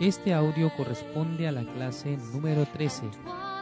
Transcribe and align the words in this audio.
Este 0.00 0.34
audio 0.34 0.70
corresponde 0.76 1.46
a 1.46 1.52
la 1.52 1.64
clase 1.64 2.16
número 2.32 2.66
13 2.66 3.02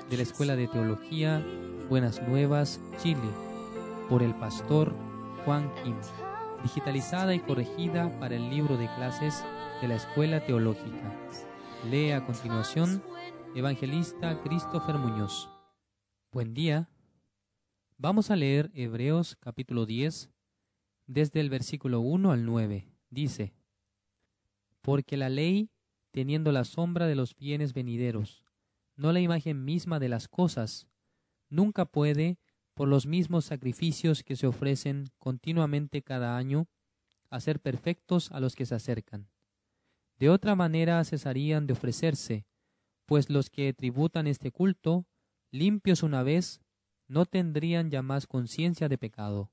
de 0.08 0.16
la 0.16 0.22
Escuela 0.22 0.56
de 0.56 0.68
Teología 0.68 1.44
Buenas 1.88 2.22
Nuevas, 2.26 2.80
Chile, 3.02 3.20
por 4.08 4.22
el 4.22 4.34
pastor 4.36 4.94
Juan 5.44 5.70
Kim, 5.82 5.96
digitalizada 6.62 7.34
y 7.34 7.40
corregida 7.40 8.18
para 8.20 8.36
el 8.36 8.48
libro 8.48 8.76
de 8.76 8.86
clases 8.94 9.44
de 9.82 9.88
la 9.88 9.96
Escuela 9.96 10.44
Teológica. 10.46 11.14
Lee 11.90 12.12
a 12.12 12.24
continuación 12.24 13.02
Evangelista 13.54 14.40
Christopher 14.42 14.96
Muñoz. 14.96 15.48
Buen 16.32 16.54
día. 16.54 16.88
Vamos 17.98 18.30
a 18.30 18.36
leer 18.36 18.70
Hebreos 18.72 19.36
capítulo 19.40 19.84
10 19.84 20.30
desde 21.06 21.40
el 21.40 21.50
versículo 21.50 22.00
1 22.00 22.30
al 22.30 22.46
9. 22.46 22.88
Dice, 23.10 23.52
Porque 24.82 25.16
la 25.16 25.28
ley 25.28 25.70
teniendo 26.10 26.52
la 26.52 26.64
sombra 26.64 27.06
de 27.06 27.14
los 27.14 27.36
bienes 27.36 27.72
venideros, 27.72 28.44
no 28.96 29.12
la 29.12 29.20
imagen 29.20 29.64
misma 29.64 29.98
de 29.98 30.08
las 30.08 30.28
cosas, 30.28 30.88
nunca 31.48 31.84
puede, 31.86 32.38
por 32.74 32.88
los 32.88 33.06
mismos 33.06 33.44
sacrificios 33.44 34.22
que 34.22 34.36
se 34.36 34.46
ofrecen 34.46 35.10
continuamente 35.18 36.02
cada 36.02 36.36
año, 36.36 36.68
hacer 37.28 37.60
perfectos 37.60 38.32
a 38.32 38.40
los 38.40 38.54
que 38.54 38.66
se 38.66 38.74
acercan. 38.74 39.30
De 40.18 40.28
otra 40.28 40.54
manera 40.54 41.02
cesarían 41.04 41.66
de 41.66 41.72
ofrecerse, 41.72 42.46
pues 43.06 43.30
los 43.30 43.50
que 43.50 43.72
tributan 43.72 44.26
este 44.26 44.50
culto, 44.50 45.06
limpios 45.50 46.02
una 46.02 46.22
vez, 46.22 46.60
no 47.08 47.26
tendrían 47.26 47.90
ya 47.90 48.02
más 48.02 48.26
conciencia 48.26 48.88
de 48.88 48.98
pecado. 48.98 49.52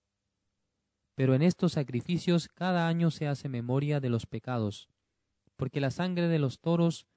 Pero 1.15 1.33
en 1.33 1.41
estos 1.41 1.73
sacrificios 1.73 2.47
cada 2.47 2.87
año 2.87 3.09
se 3.09 3.27
hace 3.27 3.49
memoria 3.49 3.99
de 3.99 4.09
los 4.09 4.27
pecados, 4.27 4.89
porque 5.57 5.81
la 5.81 5.91
sangre 5.91 6.27
de 6.27 6.39
los 6.39 6.59
toros 6.59 7.07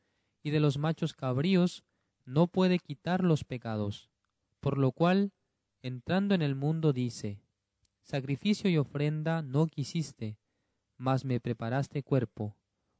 y 0.43 0.51
de 0.51 0.61
los 0.61 0.79
machos 0.79 1.13
cabríos 1.13 1.85
no 2.25 2.49
puede 2.49 2.79
quitar 2.79 3.23
los 3.23 3.45
pecados, 3.45 4.11
por 4.59 4.79
lo 4.79 4.93
cual, 4.93 5.33
entrando 5.83 6.35
en 6.35 6.43
el 6.43 6.55
mundo, 6.55 6.93
dice, 6.93 7.43
Sacrificio 8.03 8.69
y 8.71 8.79
ofrenda 8.79 9.43
no 9.43 9.67
quisiste, 9.67 10.39
mas 10.97 11.25
me 11.25 11.39
preparaste 11.39 12.03
cuerpo, 12.03 12.57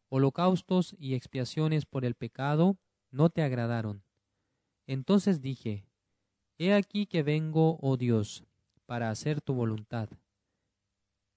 holocaustos 0.09 0.95
y 0.99 1.15
expiaciones 1.15 1.87
por 1.87 2.05
el 2.05 2.15
pecado 2.15 2.79
no 3.11 3.31
te 3.31 3.43
agradaron. 3.43 4.05
Entonces 4.87 5.41
dije, 5.41 5.87
He 6.59 6.75
aquí 6.75 7.07
que 7.07 7.23
vengo, 7.23 7.79
oh 7.81 7.97
Dios, 7.97 8.45
para 8.85 9.09
hacer 9.09 9.41
tu 9.41 9.55
voluntad. 9.55 10.11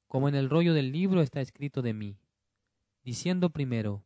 Como 0.08 0.28
en 0.28 0.36
el 0.36 0.50
rollo 0.50 0.73
del 0.73 0.92
libro 0.92 1.22
está 1.22 1.40
escrito 1.40 1.82
de 1.82 1.94
mí 1.94 2.23
diciendo 3.04 3.50
primero, 3.50 4.06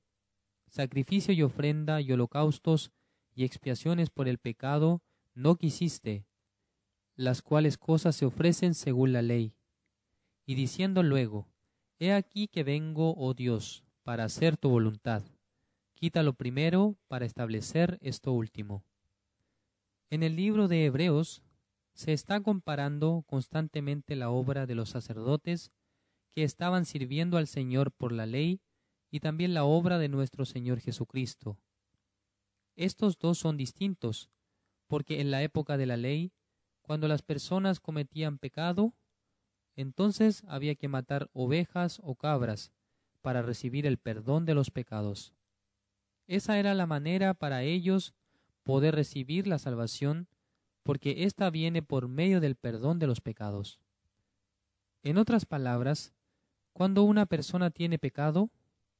Sacrificio 0.67 1.33
y 1.33 1.43
ofrenda 1.43 2.01
y 2.01 2.11
holocaustos 2.11 2.91
y 3.33 3.45
expiaciones 3.45 4.09
por 4.09 4.27
el 4.27 4.37
pecado 4.37 5.01
no 5.33 5.55
quisiste, 5.55 6.25
las 7.15 7.41
cuales 7.41 7.77
cosas 7.77 8.15
se 8.15 8.25
ofrecen 8.25 8.73
según 8.73 9.13
la 9.13 9.21
ley. 9.21 9.55
Y 10.45 10.55
diciendo 10.55 11.03
luego, 11.03 11.47
He 11.99 12.13
aquí 12.13 12.47
que 12.47 12.63
vengo, 12.63 13.15
oh 13.17 13.33
Dios, 13.33 13.83
para 14.03 14.25
hacer 14.25 14.55
tu 14.55 14.69
voluntad. 14.69 15.23
Quítalo 15.95 16.33
primero 16.33 16.95
para 17.07 17.25
establecer 17.25 17.97
esto 18.01 18.33
último. 18.33 18.83
En 20.09 20.21
el 20.21 20.35
libro 20.35 20.67
de 20.67 20.85
Hebreos 20.85 21.41
se 21.93 22.13
está 22.13 22.39
comparando 22.41 23.23
constantemente 23.25 24.15
la 24.15 24.29
obra 24.29 24.67
de 24.67 24.75
los 24.75 24.89
sacerdotes 24.89 25.71
que 26.31 26.43
estaban 26.43 26.85
sirviendo 26.85 27.37
al 27.37 27.47
Señor 27.47 27.91
por 27.91 28.11
la 28.11 28.27
ley 28.27 28.61
y 29.09 29.19
también 29.19 29.53
la 29.53 29.63
obra 29.63 29.97
de 29.97 30.09
nuestro 30.09 30.45
Señor 30.45 30.79
Jesucristo. 30.79 31.57
Estos 32.75 33.17
dos 33.17 33.37
son 33.37 33.57
distintos, 33.57 34.29
porque 34.87 35.21
en 35.21 35.31
la 35.31 35.41
época 35.43 35.77
de 35.77 35.85
la 35.85 35.97
ley, 35.97 36.31
cuando 36.81 37.07
las 37.07 37.21
personas 37.21 37.79
cometían 37.79 38.37
pecado, 38.37 38.93
entonces 39.75 40.43
había 40.47 40.75
que 40.75 40.87
matar 40.87 41.29
ovejas 41.33 41.99
o 42.03 42.15
cabras 42.15 42.71
para 43.21 43.41
recibir 43.41 43.85
el 43.85 43.97
perdón 43.97 44.45
de 44.45 44.55
los 44.55 44.71
pecados. 44.71 45.33
Esa 46.27 46.59
era 46.59 46.73
la 46.73 46.85
manera 46.85 47.33
para 47.33 47.63
ellos 47.63 48.13
poder 48.63 48.95
recibir 48.95 49.47
la 49.47 49.59
salvación, 49.59 50.27
porque 50.83 51.23
ésta 51.23 51.49
viene 51.49 51.81
por 51.81 52.07
medio 52.07 52.41
del 52.41 52.55
perdón 52.55 52.99
de 52.99 53.07
los 53.07 53.21
pecados. 53.21 53.79
En 55.03 55.17
otras 55.17 55.45
palabras, 55.45 56.13
cuando 56.73 57.03
una 57.03 57.25
persona 57.25 57.69
tiene 57.71 57.97
pecado, 57.97 58.49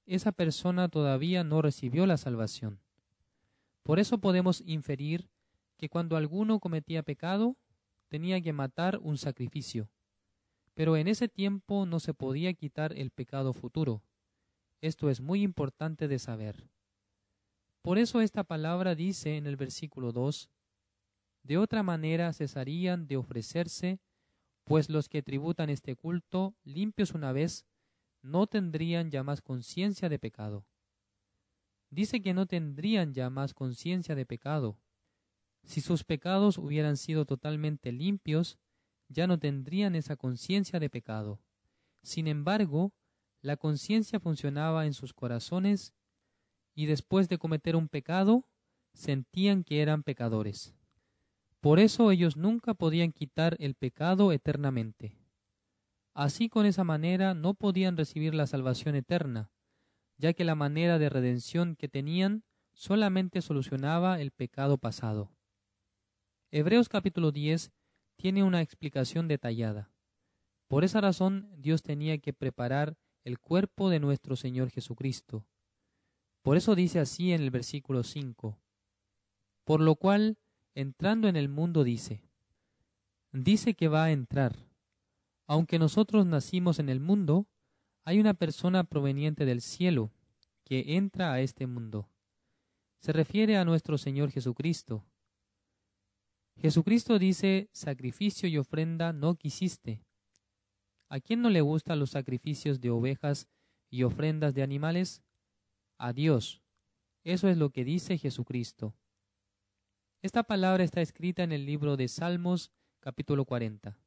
esa 0.07 0.31
persona 0.31 0.87
todavía 0.87 1.43
no 1.43 1.61
recibió 1.61 2.05
la 2.05 2.17
salvación. 2.17 2.79
Por 3.83 3.99
eso 3.99 4.17
podemos 4.17 4.61
inferir 4.65 5.29
que 5.77 5.89
cuando 5.89 6.17
alguno 6.17 6.59
cometía 6.59 7.03
pecado, 7.03 7.55
tenía 8.07 8.41
que 8.41 8.53
matar 8.53 8.99
un 9.01 9.17
sacrificio. 9.17 9.89
Pero 10.73 10.97
en 10.97 11.07
ese 11.07 11.27
tiempo 11.27 11.85
no 11.85 11.99
se 11.99 12.13
podía 12.13 12.53
quitar 12.53 12.93
el 12.93 13.11
pecado 13.11 13.53
futuro. 13.53 14.01
Esto 14.81 15.09
es 15.09 15.21
muy 15.21 15.41
importante 15.41 16.07
de 16.07 16.19
saber. 16.19 16.69
Por 17.81 17.97
eso 17.97 18.21
esta 18.21 18.43
palabra 18.43 18.95
dice 18.95 19.37
en 19.37 19.47
el 19.47 19.55
versículo 19.55 20.11
2, 20.11 20.49
De 21.43 21.57
otra 21.57 21.83
manera 21.83 22.33
cesarían 22.33 23.07
de 23.07 23.17
ofrecerse, 23.17 23.99
pues 24.63 24.89
los 24.89 25.07
que 25.09 25.23
tributan 25.23 25.69
este 25.69 25.95
culto, 25.95 26.53
limpios 26.63 27.13
una 27.13 27.31
vez, 27.31 27.65
no 28.21 28.47
tendrían 28.47 29.11
ya 29.11 29.23
más 29.23 29.41
conciencia 29.41 30.09
de 30.09 30.19
pecado. 30.19 30.65
Dice 31.89 32.21
que 32.21 32.33
no 32.33 32.45
tendrían 32.45 33.13
ya 33.13 33.29
más 33.29 33.53
conciencia 33.53 34.15
de 34.15 34.25
pecado. 34.25 34.77
Si 35.63 35.81
sus 35.81 36.03
pecados 36.03 36.57
hubieran 36.57 36.97
sido 36.97 37.25
totalmente 37.25 37.91
limpios, 37.91 38.57
ya 39.09 39.27
no 39.27 39.39
tendrían 39.39 39.95
esa 39.95 40.15
conciencia 40.15 40.79
de 40.79 40.89
pecado. 40.89 41.39
Sin 42.03 42.27
embargo, 42.27 42.93
la 43.41 43.57
conciencia 43.57 44.19
funcionaba 44.19 44.85
en 44.85 44.93
sus 44.93 45.13
corazones 45.13 45.93
y 46.75 46.85
después 46.85 47.29
de 47.29 47.37
cometer 47.37 47.75
un 47.75 47.87
pecado, 47.87 48.47
sentían 48.93 49.63
que 49.63 49.81
eran 49.81 50.03
pecadores. 50.03 50.75
Por 51.59 51.79
eso 51.79 52.11
ellos 52.11 52.37
nunca 52.37 52.73
podían 52.73 53.11
quitar 53.11 53.55
el 53.59 53.75
pecado 53.75 54.31
eternamente. 54.31 55.17
Así 56.17 56.49
con 56.49 56.65
esa 56.65 56.83
manera 56.83 57.35
no 57.35 57.53
podían 57.53 57.95
recibir 57.95 58.33
la 58.33 58.47
salvación 58.47 58.95
eterna, 58.95 59.51
ya 60.17 60.33
que 60.33 60.45
la 60.45 60.55
manera 60.55 60.97
de 60.97 61.09
redención 61.09 61.75
que 61.75 61.89
tenían 61.89 62.43
solamente 62.73 63.43
solucionaba 63.43 64.19
el 64.19 64.31
pecado 64.31 64.79
pasado. 64.79 65.31
Hebreos 66.49 66.89
capítulo 66.89 67.31
10 67.31 67.71
tiene 68.15 68.41
una 68.43 68.63
explicación 68.63 69.27
detallada. 69.27 69.91
Por 70.67 70.83
esa 70.83 71.01
razón 71.01 71.51
Dios 71.55 71.83
tenía 71.83 72.17
que 72.17 72.33
preparar 72.33 72.97
el 73.23 73.37
cuerpo 73.37 73.91
de 73.91 73.99
nuestro 73.99 74.35
Señor 74.35 74.71
Jesucristo. 74.71 75.45
Por 76.41 76.57
eso 76.57 76.73
dice 76.73 76.99
así 76.99 77.31
en 77.31 77.43
el 77.43 77.51
versículo 77.51 78.01
5. 78.01 78.57
Por 79.65 79.81
lo 79.81 79.93
cual, 79.93 80.39
entrando 80.73 81.27
en 81.27 81.35
el 81.35 81.47
mundo 81.47 81.83
dice, 81.83 82.23
dice 83.31 83.75
que 83.75 83.87
va 83.87 84.05
a 84.05 84.11
entrar 84.11 84.66
aunque 85.47 85.79
nosotros 85.79 86.25
nacimos 86.25 86.77
en 86.79 86.89
el 86.89 86.99
mundo, 86.99 87.47
hay 88.03 88.19
una 88.19 88.33
persona 88.33 88.83
proveniente 88.83 89.45
del 89.45 89.61
cielo 89.61 90.11
que 90.65 90.97
entra 90.97 91.31
a 91.31 91.39
este 91.39 91.65
mundo. 91.67 92.09
Se 92.99 93.13
refiere 93.13 93.57
a 93.57 93.63
nuestro 93.63 93.97
Señor 93.97 94.31
Jesucristo. 94.31 95.05
Jesucristo 96.57 97.17
dice, 97.17 97.69
sacrificio 97.71 98.49
y 98.49 98.57
ofrenda 98.57 99.13
no 99.13 99.35
quisiste. 99.35 100.03
¿A 101.09 101.21
quién 101.21 101.41
no 101.41 101.49
le 101.49 101.61
gustan 101.61 101.99
los 101.99 102.09
sacrificios 102.09 102.81
de 102.81 102.89
ovejas 102.89 103.47
y 103.89 104.03
ofrendas 104.03 104.53
de 104.53 104.63
animales? 104.63 105.23
A 105.97 106.11
Dios. 106.11 106.61
Eso 107.23 107.47
es 107.47 107.57
lo 107.57 107.69
que 107.69 107.85
dice 107.85 108.17
Jesucristo. 108.17 108.95
Esta 110.21 110.43
palabra 110.43 110.83
está 110.83 111.01
escrita 111.01 111.43
en 111.43 111.53
el 111.53 111.65
libro 111.65 111.95
de 111.95 112.07
Salmos 112.07 112.71
capítulo 112.99 113.45
40 113.45 113.97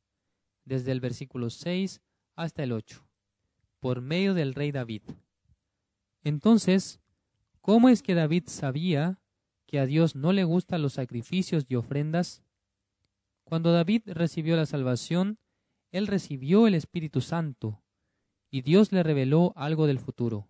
desde 0.64 0.92
el 0.92 1.00
versículo 1.00 1.50
6 1.50 2.00
hasta 2.36 2.62
el 2.62 2.72
8, 2.72 3.04
por 3.80 4.00
medio 4.00 4.34
del 4.34 4.54
rey 4.54 4.72
David. 4.72 5.02
Entonces, 6.22 7.00
¿cómo 7.60 7.88
es 7.88 8.02
que 8.02 8.14
David 8.14 8.44
sabía 8.46 9.20
que 9.66 9.78
a 9.78 9.86
Dios 9.86 10.16
no 10.16 10.32
le 10.32 10.44
gustan 10.44 10.82
los 10.82 10.94
sacrificios 10.94 11.64
y 11.68 11.76
ofrendas? 11.76 12.42
Cuando 13.44 13.72
David 13.72 14.02
recibió 14.06 14.56
la 14.56 14.66
salvación, 14.66 15.38
él 15.90 16.06
recibió 16.06 16.66
el 16.66 16.74
Espíritu 16.74 17.20
Santo, 17.20 17.82
y 18.50 18.62
Dios 18.62 18.92
le 18.92 19.02
reveló 19.02 19.52
algo 19.56 19.86
del 19.86 19.98
futuro. 19.98 20.48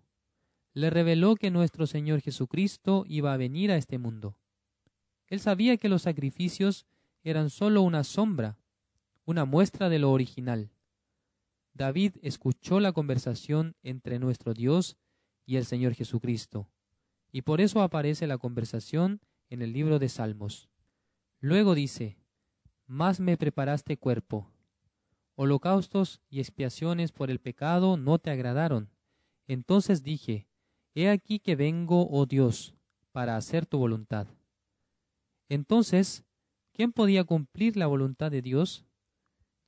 Le 0.73 0.91
reveló 0.91 1.37
que 1.37 1.51
nuestro 1.51 1.87
Señor 1.87 2.21
Jesucristo 2.21 3.05
iba 3.07 3.33
a 3.33 3.37
venir 3.37 3.71
a 3.71 3.77
este 3.77 3.99
mundo. 3.99 4.37
Él 5.27 5.41
sabía 5.41 5.77
que 5.77 5.89
los 5.89 6.03
sacrificios 6.03 6.87
eran 7.23 7.51
sólo 7.51 7.83
una 7.83 8.05
sombra 8.05 8.59
una 9.31 9.45
muestra 9.45 9.89
de 9.89 10.01
lo 10.01 10.11
original. 10.11 10.73
David 11.73 12.17
escuchó 12.21 12.81
la 12.81 12.93
conversación 12.93 13.77
entre 13.85 14.19
nuestro 14.19 14.55
Dios 14.55 14.97
y 15.47 15.55
el 15.55 15.65
Señor 15.65 15.95
Jesucristo. 15.95 16.69
Y 17.31 17.43
por 17.43 17.61
eso 17.61 17.81
aparece 17.81 18.27
la 18.27 18.39
conversación 18.39 19.21
en 19.49 19.63
el 19.63 19.73
libro 19.73 20.01
de 20.01 20.09
Salmos. 20.09 20.69
Luego 21.39 21.77
dice, 21.77 22.19
Más 22.89 23.21
me 23.21 23.37
preparaste 23.37 23.97
cuerpo. 23.97 24.51
Holocaustos 25.37 26.21
y 26.29 26.41
expiaciones 26.41 27.13
por 27.13 27.31
el 27.31 27.39
pecado 27.39 27.97
no 27.97 28.19
te 28.19 28.31
agradaron. 28.31 28.91
Entonces 29.47 30.03
dije, 30.03 30.49
He 30.93 31.09
aquí 31.09 31.39
que 31.39 31.55
vengo, 31.55 32.09
oh 32.11 32.27
Dios, 32.27 32.75
para 33.13 33.37
hacer 33.37 33.65
tu 33.65 33.79
voluntad. 33.79 34.27
Entonces, 35.49 36.25
¿quién 36.73 36.91
podía 36.91 37.23
cumplir 37.23 37.77
la 37.77 37.87
voluntad 37.87 38.33
de 38.33 38.43
Dios? 38.43 38.90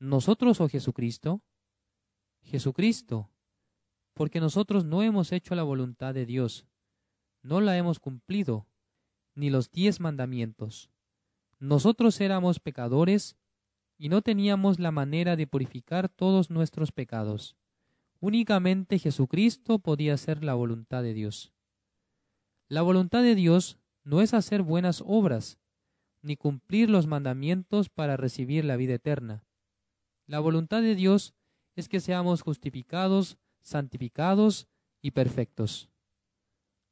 ¿Nosotros 0.03 0.61
o 0.61 0.69
Jesucristo? 0.69 1.43
Jesucristo, 2.43 3.31
porque 4.15 4.41
nosotros 4.41 4.85
no 4.85 5.05
hemos 5.05 5.31
hecho 5.31 5.55
la 5.55 5.63
voluntad 5.63 6.13
de 6.13 6.27
Dios, 6.27 6.67
no 7.41 7.61
la 7.61 7.79
hemos 7.79 8.01
cumplido, 8.01 8.67
ni 9.37 9.49
los 9.49 9.71
diez 9.71 10.01
mandamientos. 10.01 10.91
Nosotros 11.61 12.21
éramos 12.21 12.59
pecadores 12.59 13.37
y 13.97 14.09
no 14.09 14.23
teníamos 14.23 14.81
la 14.81 14.91
manera 14.91 15.37
de 15.37 15.47
purificar 15.47 16.09
todos 16.09 16.51
nuestros 16.51 16.91
pecados. 16.91 17.57
Únicamente 18.19 18.99
Jesucristo 18.99 19.79
podía 19.79 20.15
hacer 20.15 20.43
la 20.43 20.55
voluntad 20.55 21.05
de 21.05 21.15
Dios. 21.15 21.53
La 22.67 22.83
voluntad 22.83 23.23
de 23.23 23.37
Dios 23.37 23.79
no 24.03 24.21
es 24.21 24.35
hacer 24.35 24.63
buenas 24.63 25.01
obras, 25.07 25.61
ni 26.23 26.37
cumplir 26.37 26.91
los 26.91 27.07
mandamientos 27.07 27.89
para 27.89 28.17
recibir 28.17 28.65
la 28.65 28.75
vida 28.75 28.95
eterna. 28.95 29.45
La 30.27 30.41
voluntad 30.41 30.83
de 30.83 30.95
Dios 30.95 31.35
es 31.75 31.89
que 31.89 32.01
seamos 32.01 32.43
justificados, 32.43 33.39
santificados 33.61 34.69
y 35.01 35.13
perfectos. 35.13 35.91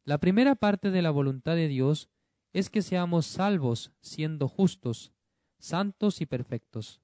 La 0.04 0.18
primera 0.18 0.54
parte 0.54 0.90
de 0.90 1.02
la 1.02 1.10
voluntad 1.10 1.54
de 1.54 1.68
Dios 1.68 2.08
es 2.52 2.70
que 2.70 2.82
seamos 2.82 3.26
salvos 3.26 3.92
siendo 4.00 4.48
justos, 4.48 5.12
santos 5.58 6.20
y 6.20 6.26
perfectos. 6.26 7.00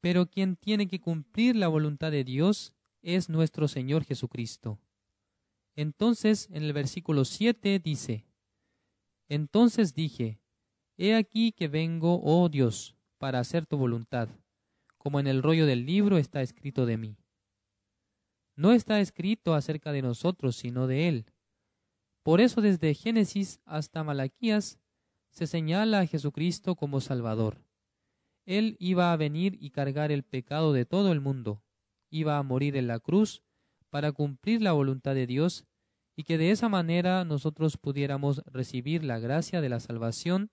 Pero 0.00 0.26
quien 0.26 0.56
tiene 0.56 0.88
que 0.88 1.00
cumplir 1.00 1.56
la 1.56 1.68
voluntad 1.68 2.10
de 2.10 2.24
Dios 2.24 2.74
es 3.02 3.28
nuestro 3.28 3.68
Señor 3.68 4.04
Jesucristo. 4.04 4.78
Entonces 5.74 6.48
en 6.50 6.64
el 6.64 6.72
versículo 6.72 7.24
7 7.24 7.78
dice, 7.78 8.26
Entonces 9.28 9.94
dije, 9.94 10.40
He 10.96 11.14
aquí 11.14 11.52
que 11.52 11.68
vengo, 11.68 12.20
oh 12.22 12.48
Dios, 12.48 12.96
para 13.18 13.38
hacer 13.38 13.66
tu 13.66 13.76
voluntad, 13.76 14.28
como 14.98 15.20
en 15.20 15.26
el 15.26 15.42
rollo 15.42 15.66
del 15.66 15.86
libro 15.86 16.18
está 16.18 16.42
escrito 16.42 16.84
de 16.84 16.98
mí. 16.98 17.16
No 18.56 18.72
está 18.72 19.00
escrito 19.00 19.54
acerca 19.54 19.92
de 19.92 20.02
nosotros, 20.02 20.56
sino 20.56 20.86
de 20.86 21.08
Él. 21.08 21.26
Por 22.22 22.40
eso 22.40 22.60
desde 22.60 22.92
Génesis 22.94 23.60
hasta 23.64 24.04
Malaquías 24.04 24.78
se 25.30 25.46
señala 25.46 26.00
a 26.00 26.06
Jesucristo 26.06 26.74
como 26.74 27.00
Salvador. 27.00 27.64
Él 28.44 28.76
iba 28.80 29.12
a 29.12 29.16
venir 29.16 29.56
y 29.60 29.70
cargar 29.70 30.10
el 30.10 30.24
pecado 30.24 30.72
de 30.72 30.84
todo 30.84 31.12
el 31.12 31.20
mundo, 31.20 31.62
iba 32.10 32.38
a 32.38 32.42
morir 32.42 32.76
en 32.76 32.86
la 32.86 32.98
cruz 32.98 33.42
para 33.90 34.12
cumplir 34.12 34.62
la 34.62 34.72
voluntad 34.72 35.14
de 35.14 35.26
Dios 35.26 35.64
y 36.16 36.24
que 36.24 36.38
de 36.38 36.50
esa 36.50 36.68
manera 36.68 37.24
nosotros 37.24 37.76
pudiéramos 37.76 38.42
recibir 38.46 39.04
la 39.04 39.18
gracia 39.18 39.60
de 39.60 39.68
la 39.68 39.80
salvación 39.80 40.50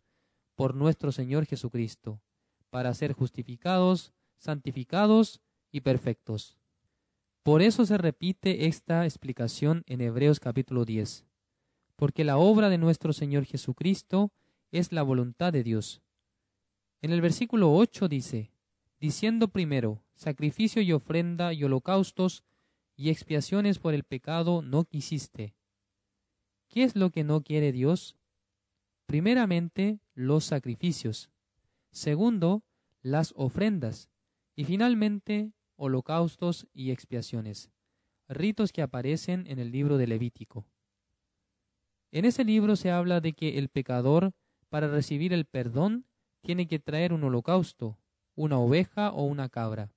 por 0.55 0.75
nuestro 0.75 1.11
Señor 1.11 1.45
Jesucristo, 1.45 2.21
para 2.69 2.93
ser 2.93 3.13
justificados, 3.13 4.13
santificados 4.37 5.41
y 5.71 5.81
perfectos. 5.81 6.57
Por 7.43 7.61
eso 7.61 7.85
se 7.85 7.97
repite 7.97 8.65
esta 8.67 9.05
explicación 9.05 9.83
en 9.85 10.01
Hebreos 10.01 10.39
capítulo 10.39 10.85
10, 10.85 11.25
porque 11.95 12.23
la 12.23 12.37
obra 12.37 12.69
de 12.69 12.77
nuestro 12.77 13.13
Señor 13.13 13.45
Jesucristo 13.45 14.31
es 14.71 14.91
la 14.91 15.03
voluntad 15.03 15.53
de 15.53 15.63
Dios. 15.63 16.01
En 17.01 17.11
el 17.11 17.21
versículo 17.21 17.73
8 17.73 18.07
dice, 18.07 18.51
diciendo 18.99 19.47
primero, 19.47 20.01
sacrificio 20.15 20.81
y 20.81 20.91
ofrenda 20.91 21.53
y 21.53 21.63
holocaustos 21.63 22.43
y 22.95 23.09
expiaciones 23.09 23.79
por 23.79 23.93
el 23.93 24.03
pecado 24.03 24.61
no 24.61 24.85
quisiste. 24.85 25.53
¿Qué 26.67 26.83
es 26.83 26.95
lo 26.95 27.11
que 27.11 27.23
no 27.23 27.41
quiere 27.41 27.71
Dios? 27.71 28.17
Primeramente, 29.05 29.99
los 30.13 30.45
sacrificios. 30.45 31.29
Segundo, 31.91 32.63
las 33.01 33.33
ofrendas. 33.37 34.09
Y 34.55 34.65
finalmente, 34.65 35.51
holocaustos 35.75 36.67
y 36.73 36.91
expiaciones, 36.91 37.71
ritos 38.27 38.71
que 38.71 38.81
aparecen 38.81 39.45
en 39.47 39.59
el 39.59 39.71
libro 39.71 39.97
de 39.97 40.07
Levítico. 40.07 40.65
En 42.11 42.25
ese 42.25 42.43
libro 42.45 42.75
se 42.75 42.91
habla 42.91 43.19
de 43.19 43.33
que 43.33 43.57
el 43.57 43.69
pecador, 43.69 44.31
para 44.69 44.87
recibir 44.87 45.33
el 45.33 45.45
perdón, 45.45 46.05
tiene 46.41 46.67
que 46.67 46.79
traer 46.79 47.11
un 47.11 47.23
holocausto, 47.23 47.99
una 48.35 48.57
oveja 48.57 49.11
o 49.11 49.23
una 49.23 49.49
cabra. 49.49 49.91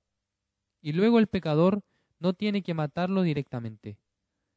Y 0.81 0.93
luego 0.93 1.19
el 1.19 1.27
pecador 1.27 1.81
no 2.19 2.33
tiene 2.33 2.61
que 2.61 2.73
matarlo 2.73 3.21
directamente, 3.21 3.97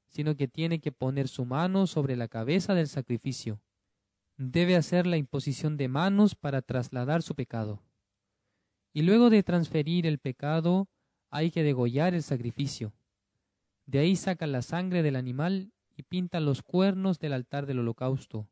sino 0.08 0.37
que 0.37 0.48
tiene 0.48 0.81
que 0.81 0.93
poner 0.93 1.28
su 1.28 1.44
mano 1.44 1.87
sobre 1.87 2.16
la 2.16 2.28
cabeza 2.28 2.75
del 2.75 2.88
sacrificio 2.88 3.60
debe 4.37 4.76
hacer 4.76 5.06
la 5.06 5.16
imposición 5.16 5.76
de 5.76 5.88
manos 5.88 6.34
para 6.34 6.62
trasladar 6.62 7.22
su 7.22 7.34
pecado. 7.34 7.81
Y 8.92 9.02
luego 9.02 9.30
de 9.30 9.42
transferir 9.42 10.06
el 10.06 10.18
pecado 10.18 10.88
hay 11.30 11.50
que 11.50 11.62
degollar 11.62 12.14
el 12.14 12.22
sacrificio. 12.22 12.92
De 13.86 13.98
ahí 13.98 14.16
sacan 14.16 14.52
la 14.52 14.62
sangre 14.62 15.02
del 15.02 15.16
animal 15.16 15.72
y 15.96 16.02
pintan 16.02 16.44
los 16.44 16.62
cuernos 16.62 17.18
del 17.18 17.32
altar 17.32 17.66
del 17.66 17.80
holocausto. 17.80 18.48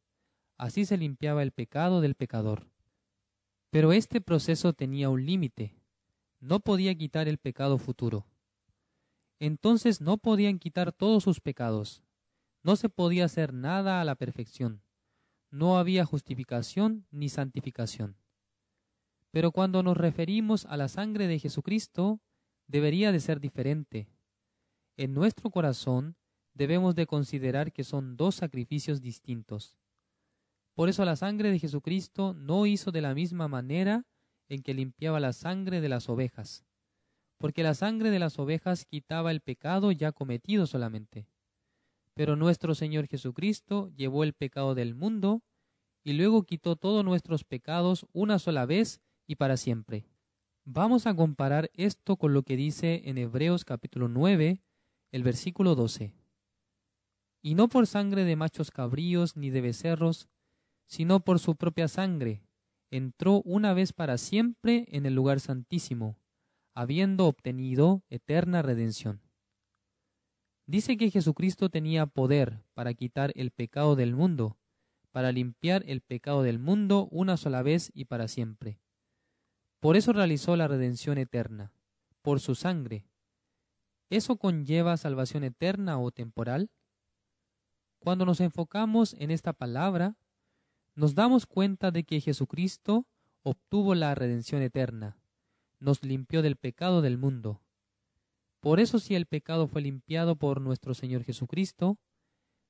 Así 0.56 0.84
se 0.84 0.96
limpiaba 0.96 1.42
el 1.42 1.52
pecado 1.52 2.00
del 2.00 2.14
pecador. 2.14 2.70
Pero 3.70 3.92
este 3.92 4.20
proceso 4.20 4.72
tenía 4.72 5.08
un 5.08 5.24
límite. 5.24 5.76
No 6.40 6.60
podía 6.60 6.94
quitar 6.94 7.28
el 7.28 7.38
pecado 7.38 7.78
futuro. 7.78 8.26
Entonces 9.38 10.00
no 10.00 10.18
podían 10.18 10.58
quitar 10.58 10.92
todos 10.92 11.22
sus 11.22 11.40
pecados. 11.40 12.02
No 12.62 12.76
se 12.76 12.88
podía 12.88 13.26
hacer 13.26 13.54
nada 13.54 14.00
a 14.00 14.04
la 14.04 14.16
perfección 14.16 14.82
no 15.50 15.78
había 15.78 16.04
justificación 16.04 17.06
ni 17.10 17.28
santificación. 17.28 18.16
Pero 19.30 19.52
cuando 19.52 19.82
nos 19.82 19.96
referimos 19.96 20.66
a 20.66 20.76
la 20.76 20.88
sangre 20.88 21.26
de 21.26 21.38
Jesucristo, 21.38 22.20
debería 22.66 23.12
de 23.12 23.20
ser 23.20 23.40
diferente. 23.40 24.08
En 24.96 25.14
nuestro 25.14 25.50
corazón 25.50 26.16
debemos 26.54 26.94
de 26.94 27.06
considerar 27.06 27.72
que 27.72 27.84
son 27.84 28.16
dos 28.16 28.34
sacrificios 28.34 29.00
distintos. 29.00 29.78
Por 30.74 30.88
eso 30.88 31.04
la 31.04 31.16
sangre 31.16 31.50
de 31.50 31.58
Jesucristo 31.58 32.34
no 32.34 32.66
hizo 32.66 32.90
de 32.90 33.02
la 33.02 33.14
misma 33.14 33.48
manera 33.48 34.06
en 34.48 34.62
que 34.62 34.74
limpiaba 34.74 35.20
la 35.20 35.32
sangre 35.32 35.80
de 35.80 35.88
las 35.88 36.08
ovejas, 36.08 36.64
porque 37.38 37.62
la 37.62 37.74
sangre 37.74 38.10
de 38.10 38.18
las 38.18 38.38
ovejas 38.38 38.84
quitaba 38.84 39.30
el 39.30 39.40
pecado 39.40 39.92
ya 39.92 40.12
cometido 40.12 40.66
solamente. 40.66 41.28
Pero 42.14 42.34
nuestro 42.34 42.74
Señor 42.74 43.06
Jesucristo 43.06 43.90
llevó 43.96 44.24
el 44.24 44.32
pecado 44.32 44.74
del 44.74 44.94
mundo 44.94 45.42
y 46.02 46.14
luego 46.14 46.42
quitó 46.42 46.76
todos 46.76 47.04
nuestros 47.04 47.44
pecados 47.44 48.06
una 48.12 48.38
sola 48.38 48.66
vez 48.66 49.00
y 49.30 49.36
para 49.36 49.56
siempre. 49.56 50.08
Vamos 50.64 51.06
a 51.06 51.14
comparar 51.14 51.70
esto 51.74 52.16
con 52.16 52.34
lo 52.34 52.42
que 52.42 52.56
dice 52.56 53.02
en 53.04 53.16
Hebreos 53.16 53.64
capítulo 53.64 54.08
9, 54.08 54.60
el 55.12 55.22
versículo 55.22 55.76
12. 55.76 56.12
Y 57.40 57.54
no 57.54 57.68
por 57.68 57.86
sangre 57.86 58.24
de 58.24 58.34
machos 58.34 58.72
cabríos 58.72 59.36
ni 59.36 59.50
de 59.50 59.60
becerros, 59.60 60.28
sino 60.88 61.20
por 61.20 61.38
su 61.38 61.54
propia 61.54 61.86
sangre, 61.86 62.42
entró 62.90 63.40
una 63.42 63.72
vez 63.72 63.92
para 63.92 64.18
siempre 64.18 64.86
en 64.88 65.06
el 65.06 65.14
lugar 65.14 65.38
santísimo, 65.38 66.18
habiendo 66.74 67.28
obtenido 67.28 68.02
eterna 68.08 68.62
redención. 68.62 69.22
Dice 70.66 70.96
que 70.96 71.08
Jesucristo 71.08 71.68
tenía 71.68 72.06
poder 72.06 72.64
para 72.74 72.94
quitar 72.94 73.30
el 73.36 73.52
pecado 73.52 73.94
del 73.94 74.12
mundo, 74.16 74.58
para 75.12 75.30
limpiar 75.30 75.84
el 75.86 76.00
pecado 76.00 76.42
del 76.42 76.58
mundo 76.58 77.06
una 77.12 77.36
sola 77.36 77.62
vez 77.62 77.92
y 77.94 78.06
para 78.06 78.26
siempre. 78.26 78.80
Por 79.80 79.96
eso 79.96 80.12
realizó 80.12 80.56
la 80.56 80.68
redención 80.68 81.18
eterna, 81.18 81.72
por 82.22 82.40
su 82.40 82.54
sangre. 82.54 83.04
¿Eso 84.10 84.36
conlleva 84.36 84.96
salvación 84.96 85.44
eterna 85.44 85.98
o 85.98 86.10
temporal? 86.10 86.70
Cuando 87.98 88.24
nos 88.24 88.40
enfocamos 88.40 89.14
en 89.18 89.30
esta 89.30 89.52
palabra, 89.52 90.16
nos 90.94 91.14
damos 91.14 91.46
cuenta 91.46 91.90
de 91.90 92.04
que 92.04 92.20
Jesucristo 92.20 93.06
obtuvo 93.42 93.94
la 93.94 94.14
redención 94.14 94.62
eterna, 94.62 95.16
nos 95.78 96.02
limpió 96.02 96.42
del 96.42 96.56
pecado 96.56 97.02
del 97.02 97.16
mundo, 97.16 97.62
por 98.60 98.78
eso 98.78 98.98
si 98.98 99.14
el 99.14 99.26
pecado 99.26 99.66
fue 99.66 99.80
limpiado 99.80 100.36
por 100.36 100.60
nuestro 100.60 100.92
Señor 100.92 101.24
Jesucristo, 101.24 101.98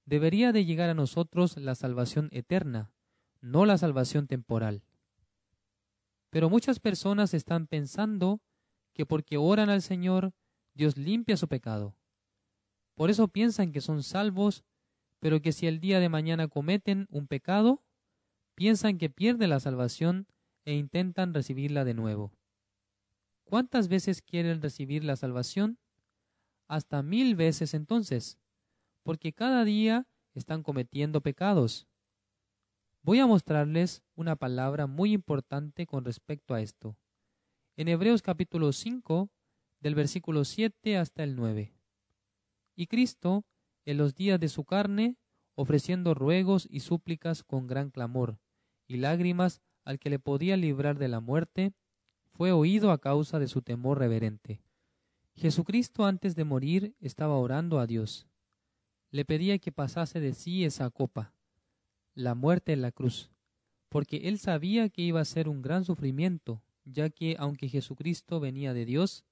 debería 0.05 0.52
de 0.52 0.64
llegar 0.64 0.88
a 0.88 0.95
nosotros 0.95 1.57
la 1.57 1.75
salvación 1.75 2.29
eterna, 2.33 2.93
no 3.40 3.67
la 3.67 3.76
salvación 3.76 4.29
temporal. 4.29 4.85
Pero 6.30 6.49
muchas 6.49 6.80
personas 6.80 7.34
están 7.34 7.66
pensando 7.66 8.40
que 8.94 9.06
porque 9.06 9.37
oran 9.37 9.68
al 9.68 9.82
Señor, 9.82 10.32
Dios 10.75 10.96
limpia 10.96 11.37
su 11.37 11.49
pecado. 11.49 11.96
Por 12.94 13.10
eso 13.10 13.28
piensan 13.28 13.72
que 13.72 13.80
son 13.80 14.02
salvos 14.02 14.64
pero 15.20 15.42
que 15.42 15.52
si 15.52 15.66
el 15.66 15.80
día 15.80 16.00
de 16.00 16.08
mañana 16.08 16.49
cometen 16.49 17.06
un 17.10 17.28
pecado, 17.28 17.84
piensan 18.54 18.99
que 18.99 19.10
pierde 19.10 19.46
la 19.46 19.60
salvación 19.60 20.26
e 20.64 20.75
intentan 20.75 21.34
recibirla 21.34 21.84
de 21.84 21.94
nuevo. 21.94 22.32
¿Cuántas 23.44 23.88
veces 23.88 24.22
quieren 24.22 24.62
recibir 24.62 25.04
la 25.04 25.16
salvación? 25.16 25.78
Hasta 26.68 27.02
mil 27.02 27.37
veces 27.37 27.75
entonces, 27.75 28.38
porque 29.02 29.32
cada 29.32 29.64
día 29.64 30.06
están 30.34 30.62
cometiendo 30.62 31.20
pecados. 31.20 31.87
Voy 33.02 33.19
a 33.19 33.26
mostrarles 33.26 34.02
una 34.14 34.37
palabra 34.37 34.87
muy 34.87 35.12
importante 35.12 35.87
con 35.87 36.04
respecto 36.04 36.52
a 36.52 36.61
esto. 36.61 36.99
En 37.78 37.88
Hebreos 37.88 38.21
capítulo 38.21 38.73
5, 38.73 39.30
del 39.80 39.95
versículo 39.95 40.45
7 40.45 40.99
hasta 40.99 41.25
el 41.25 41.35
9. 41.35 41.73
Y 42.76 42.88
Cristo, 42.88 43.47
en 43.87 43.97
los 43.97 44.14
días 44.14 44.38
de 44.38 44.50
su 44.50 44.64
carne, 44.64 45.16
ofreciendo 45.54 46.12
ruegos 46.12 46.69
y 46.71 46.80
súplicas 46.80 47.42
con 47.42 47.66
gran 47.66 47.90
clamor 47.90 48.38
y 48.87 48.99
lágrimas 48.99 49.62
al 49.85 49.99
que 49.99 50.11
le 50.11 50.19
podía 50.19 50.59
librar 50.59 50.99
de 50.99 51.09
la 51.09 51.21
muerte, 51.21 51.73
fue 52.35 52.52
oído 52.52 52.90
a 52.90 53.00
causa 53.00 53.38
de 53.38 53.49
su 53.49 53.62
temor 53.62 53.99
reverente. 53.99 54.61
Jesucristo 55.37 56.04
antes 56.04 56.37
de 56.37 56.45
morir 56.45 56.95
estaba 57.00 57.38
orando 57.38 57.78
a 57.78 57.87
Dios. 57.87 58.28
Le 59.11 59.25
pedía 59.25 59.59
que 59.59 59.73
pasase 59.73 60.21
de 60.21 60.35
sí 60.35 60.66
esa 60.66 60.90
copa, 60.90 61.33
la 62.14 62.35
muerte 62.35 62.73
en 62.73 62.83
la 62.83 62.93
cruz, 62.93 63.31
porque 63.88 64.29
él 64.29 64.38
sabía 64.38 64.88
que 64.88 65.02
iba 65.02 65.21
a 65.21 65.25
ser 65.25 65.49
un 65.49 65.62
gran 65.62 65.85
sufrimiento, 65.85 66.62
ya 66.85 67.11
que 67.11 67.37
aunque 67.38 67.69
Jesucristo 67.69 68.40
venía 68.40 68.75
de 68.75 68.85
Dios, 68.85 69.25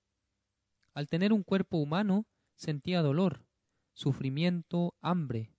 al 0.94 1.08
tener 1.08 1.32
un 1.32 1.42
cuerpo 1.42 1.78
humano 1.78 2.26
sentía 2.56 3.02
dolor, 3.02 3.44
sufrimiento, 3.92 4.94
hambre, 5.00 5.52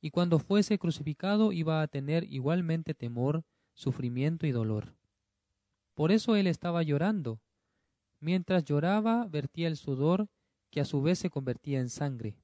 y 0.00 0.10
cuando 0.10 0.38
fuese 0.38 0.78
crucificado 0.78 1.52
iba 1.52 1.82
a 1.82 1.88
tener 1.88 2.24
igualmente 2.24 2.94
temor, 2.94 3.44
sufrimiento 3.74 4.46
y 4.46 4.52
dolor. 4.52 4.94
Por 5.94 6.12
eso 6.12 6.36
él 6.36 6.46
estaba 6.46 6.82
llorando. 6.82 7.40
Mientras 8.20 8.64
lloraba, 8.64 9.26
vertía 9.26 9.68
el 9.68 9.76
sudor, 9.76 10.28
que 10.70 10.80
a 10.80 10.84
su 10.84 11.02
vez 11.02 11.18
se 11.18 11.30
convertía 11.30 11.80
en 11.80 11.88
sangre. 11.88 12.36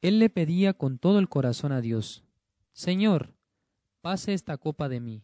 Él 0.00 0.18
le 0.18 0.30
pedía 0.30 0.72
con 0.72 0.98
todo 0.98 1.18
el 1.18 1.28
corazón 1.28 1.72
a 1.72 1.80
Dios, 1.80 2.24
Señor, 2.72 3.34
pase 4.00 4.34
esta 4.34 4.56
copa 4.56 4.88
de 4.88 5.00
mí. 5.00 5.22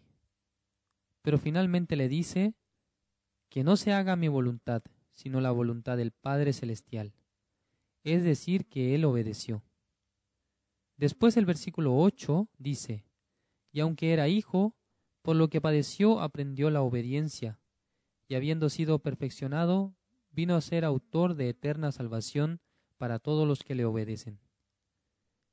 Pero 1.22 1.38
finalmente 1.38 1.96
le 1.96 2.08
dice, 2.08 2.54
que 3.48 3.64
no 3.64 3.76
se 3.76 3.92
haga 3.92 4.16
mi 4.16 4.28
voluntad, 4.28 4.82
sino 5.12 5.40
la 5.40 5.50
voluntad 5.50 5.96
del 5.96 6.12
Padre 6.12 6.52
Celestial. 6.52 7.14
Es 8.04 8.22
decir, 8.22 8.66
que 8.66 8.94
él 8.94 9.04
obedeció. 9.04 9.64
Después 10.96 11.36
el 11.36 11.46
versículo 11.46 11.96
8 11.96 12.48
dice, 12.58 13.04
y 13.72 13.80
aunque 13.80 14.12
era 14.12 14.28
hijo, 14.28 14.76
por 15.22 15.36
lo 15.36 15.48
que 15.48 15.60
padeció 15.60 16.20
aprendió 16.20 16.70
la 16.70 16.82
obediencia, 16.82 17.60
y 18.28 18.34
habiendo 18.34 18.68
sido 18.68 18.98
perfeccionado, 18.98 19.94
vino 20.30 20.54
a 20.54 20.60
ser 20.60 20.84
autor 20.84 21.34
de 21.34 21.48
eterna 21.48 21.92
salvación 21.92 22.60
para 22.96 23.18
todos 23.18 23.46
los 23.46 23.62
que 23.64 23.74
le 23.74 23.84
obedecen. 23.84 24.40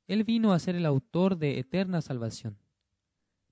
Él 0.06 0.24
vino 0.24 0.52
a 0.52 0.58
ser 0.58 0.76
el 0.76 0.86
autor 0.86 1.36
de 1.36 1.58
eterna 1.58 2.02
salvación. 2.02 2.58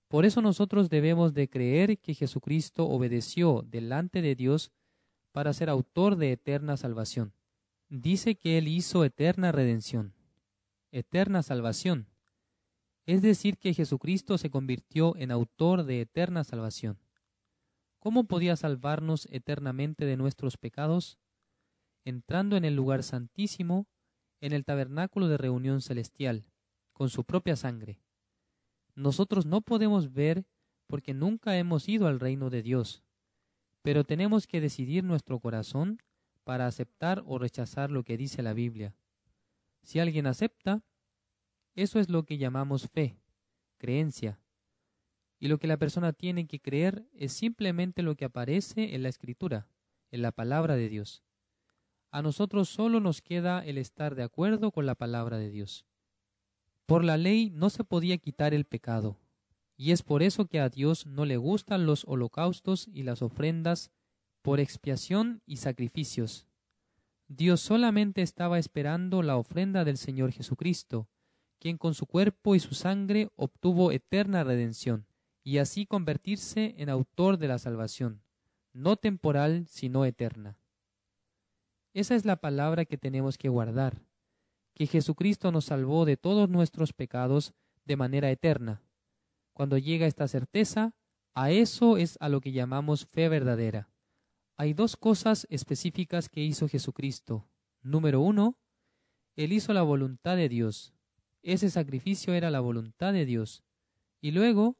Por 0.08 0.24
eso 0.24 0.42
nosotros 0.42 0.90
debemos 0.90 1.34
de 1.34 1.48
creer 1.48 1.98
que 1.98 2.14
Jesucristo 2.14 2.86
obedeció 2.86 3.64
delante 3.68 4.22
de 4.22 4.34
Dios 4.34 4.70
para 5.32 5.52
ser 5.52 5.68
autor 5.68 6.16
de 6.16 6.32
eterna 6.32 6.76
salvación. 6.76 7.32
Dice 7.88 8.36
que 8.36 8.58
Él 8.58 8.68
hizo 8.68 9.04
eterna 9.04 9.50
redención 9.50 10.14
eterna 10.94 11.42
salvación. 11.42 12.06
Es 13.04 13.20
decir, 13.20 13.58
que 13.58 13.74
Jesucristo 13.74 14.38
se 14.38 14.48
convirtió 14.48 15.16
en 15.16 15.32
autor 15.32 15.84
de 15.84 16.00
eterna 16.00 16.44
salvación. 16.44 16.98
¿Cómo 17.98 18.24
podía 18.24 18.54
salvarnos 18.54 19.26
eternamente 19.30 20.04
de 20.04 20.16
nuestros 20.16 20.56
pecados? 20.56 21.18
Entrando 22.04 22.56
en 22.56 22.64
el 22.64 22.76
lugar 22.76 23.02
santísimo, 23.02 23.88
en 24.44 24.52
el 24.52 24.66
tabernáculo 24.66 25.28
de 25.28 25.38
reunión 25.38 25.80
celestial, 25.80 26.44
con 26.92 27.08
su 27.08 27.24
propia 27.24 27.56
sangre. 27.56 27.98
Nosotros 28.94 29.46
no 29.46 29.62
podemos 29.62 30.12
ver 30.12 30.44
porque 30.86 31.14
nunca 31.14 31.56
hemos 31.56 31.88
ido 31.88 32.08
al 32.08 32.20
reino 32.20 32.50
de 32.50 32.62
Dios, 32.62 33.02
pero 33.80 34.04
tenemos 34.04 34.46
que 34.46 34.60
decidir 34.60 35.02
nuestro 35.02 35.40
corazón 35.40 36.02
para 36.44 36.66
aceptar 36.66 37.24
o 37.26 37.38
rechazar 37.38 37.90
lo 37.90 38.04
que 38.04 38.18
dice 38.18 38.42
la 38.42 38.52
Biblia. 38.52 38.94
Si 39.82 39.98
alguien 39.98 40.26
acepta, 40.26 40.82
eso 41.74 41.98
es 41.98 42.10
lo 42.10 42.24
que 42.24 42.36
llamamos 42.36 42.90
fe, 42.90 43.16
creencia. 43.78 44.38
Y 45.40 45.48
lo 45.48 45.56
que 45.56 45.68
la 45.68 45.78
persona 45.78 46.12
tiene 46.12 46.46
que 46.46 46.60
creer 46.60 47.08
es 47.14 47.32
simplemente 47.32 48.02
lo 48.02 48.14
que 48.14 48.26
aparece 48.26 48.94
en 48.94 49.04
la 49.04 49.08
escritura, 49.08 49.68
en 50.10 50.20
la 50.20 50.32
palabra 50.32 50.76
de 50.76 50.90
Dios. 50.90 51.24
A 52.14 52.22
nosotros 52.22 52.68
solo 52.68 53.00
nos 53.00 53.20
queda 53.20 53.64
el 53.64 53.76
estar 53.76 54.14
de 54.14 54.22
acuerdo 54.22 54.70
con 54.70 54.86
la 54.86 54.94
palabra 54.94 55.36
de 55.36 55.50
Dios. 55.50 55.84
Por 56.86 57.02
la 57.02 57.16
ley 57.16 57.50
no 57.50 57.70
se 57.70 57.82
podía 57.82 58.18
quitar 58.18 58.54
el 58.54 58.66
pecado, 58.66 59.18
y 59.76 59.90
es 59.90 60.04
por 60.04 60.22
eso 60.22 60.46
que 60.46 60.60
a 60.60 60.68
Dios 60.68 61.06
no 61.06 61.24
le 61.24 61.38
gustan 61.38 61.86
los 61.86 62.04
holocaustos 62.06 62.86
y 62.86 63.02
las 63.02 63.20
ofrendas 63.20 63.90
por 64.42 64.60
expiación 64.60 65.42
y 65.44 65.56
sacrificios, 65.56 66.46
Dios 67.26 67.60
solamente 67.60 68.22
estaba 68.22 68.60
esperando 68.60 69.20
la 69.24 69.36
ofrenda 69.36 69.84
del 69.84 69.96
Señor 69.96 70.30
Jesucristo, 70.30 71.08
quien 71.58 71.78
con 71.78 71.94
su 71.94 72.06
cuerpo 72.06 72.54
y 72.54 72.60
su 72.60 72.76
sangre 72.76 73.32
obtuvo 73.34 73.90
eterna 73.90 74.44
redención, 74.44 75.08
y 75.42 75.58
así 75.58 75.84
convertirse 75.84 76.76
en 76.78 76.90
autor 76.90 77.38
de 77.38 77.48
la 77.48 77.58
salvación, 77.58 78.22
no 78.72 78.94
temporal, 78.94 79.66
sino 79.66 80.04
eterna. 80.04 80.58
Esa 81.94 82.16
es 82.16 82.24
la 82.24 82.36
palabra 82.36 82.84
que 82.84 82.98
tenemos 82.98 83.38
que 83.38 83.48
guardar, 83.48 84.02
que 84.74 84.88
Jesucristo 84.88 85.52
nos 85.52 85.66
salvó 85.66 86.04
de 86.04 86.16
todos 86.16 86.50
nuestros 86.50 86.92
pecados 86.92 87.54
de 87.84 87.96
manera 87.96 88.30
eterna. 88.32 88.82
Cuando 89.52 89.78
llega 89.78 90.08
esta 90.08 90.26
certeza, 90.26 90.92
a 91.34 91.52
eso 91.52 91.96
es 91.96 92.18
a 92.20 92.28
lo 92.28 92.40
que 92.40 92.50
llamamos 92.50 93.06
fe 93.06 93.28
verdadera. 93.28 93.88
Hay 94.56 94.74
dos 94.74 94.96
cosas 94.96 95.46
específicas 95.50 96.28
que 96.28 96.42
hizo 96.42 96.68
Jesucristo. 96.68 97.48
Número 97.80 98.20
uno, 98.20 98.58
Él 99.36 99.52
hizo 99.52 99.72
la 99.72 99.82
voluntad 99.82 100.36
de 100.36 100.48
Dios. 100.48 100.92
Ese 101.42 101.70
sacrificio 101.70 102.34
era 102.34 102.50
la 102.50 102.60
voluntad 102.60 103.12
de 103.12 103.24
Dios. 103.24 103.62
Y 104.20 104.32
luego, 104.32 104.76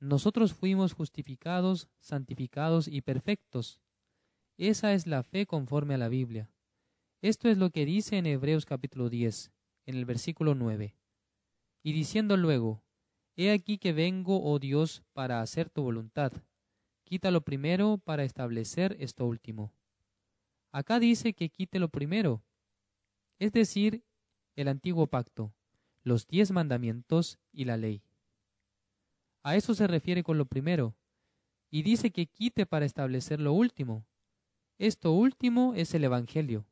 nosotros 0.00 0.52
fuimos 0.52 0.92
justificados, 0.92 1.88
santificados 2.00 2.88
y 2.88 3.00
perfectos. 3.00 3.80
Esa 4.56 4.92
es 4.92 5.06
la 5.06 5.22
fe 5.22 5.46
conforme 5.46 5.94
a 5.94 5.98
la 5.98 6.08
Biblia. 6.08 6.50
Esto 7.20 7.48
es 7.48 7.58
lo 7.58 7.70
que 7.70 7.84
dice 7.84 8.18
en 8.18 8.26
Hebreos 8.26 8.64
capítulo 8.64 9.08
10, 9.08 9.52
en 9.86 9.96
el 9.96 10.04
versículo 10.04 10.54
9. 10.54 10.96
Y 11.82 11.92
diciendo 11.92 12.36
luego, 12.36 12.82
He 13.36 13.50
aquí 13.50 13.78
que 13.78 13.92
vengo, 13.92 14.42
oh 14.42 14.58
Dios, 14.58 15.02
para 15.12 15.40
hacer 15.40 15.70
tu 15.70 15.82
voluntad 15.82 16.32
quita 17.12 17.30
lo 17.30 17.42
primero 17.42 17.98
para 17.98 18.24
establecer 18.24 18.96
esto 18.98 19.26
último. 19.26 19.74
Acá 20.70 20.98
dice 20.98 21.34
que 21.34 21.50
quite 21.50 21.78
lo 21.78 21.90
primero, 21.90 22.42
es 23.38 23.52
decir, 23.52 24.02
el 24.56 24.66
antiguo 24.66 25.06
pacto, 25.06 25.52
los 26.04 26.26
diez 26.26 26.52
mandamientos 26.52 27.38
y 27.52 27.66
la 27.66 27.76
ley. 27.76 28.02
A 29.42 29.56
eso 29.56 29.74
se 29.74 29.86
refiere 29.86 30.22
con 30.22 30.38
lo 30.38 30.46
primero, 30.46 30.96
y 31.68 31.82
dice 31.82 32.12
que 32.12 32.28
quite 32.28 32.64
para 32.64 32.86
establecer 32.86 33.40
lo 33.40 33.52
último. 33.52 34.06
Esto 34.78 35.12
último 35.12 35.74
es 35.74 35.94
el 35.94 36.04
Evangelio, 36.04 36.66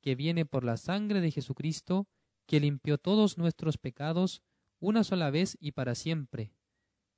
que 0.00 0.14
viene 0.14 0.44
por 0.44 0.64
la 0.64 0.76
sangre 0.76 1.20
de 1.20 1.30
Jesucristo, 1.30 2.06
que 2.46 2.60
limpió 2.60 2.98
todos 2.98 3.38
nuestros 3.38 3.78
pecados 3.78 4.42
una 4.80 5.04
sola 5.04 5.30
vez 5.30 5.56
y 5.60 5.72
para 5.72 5.94
siempre. 5.94 6.52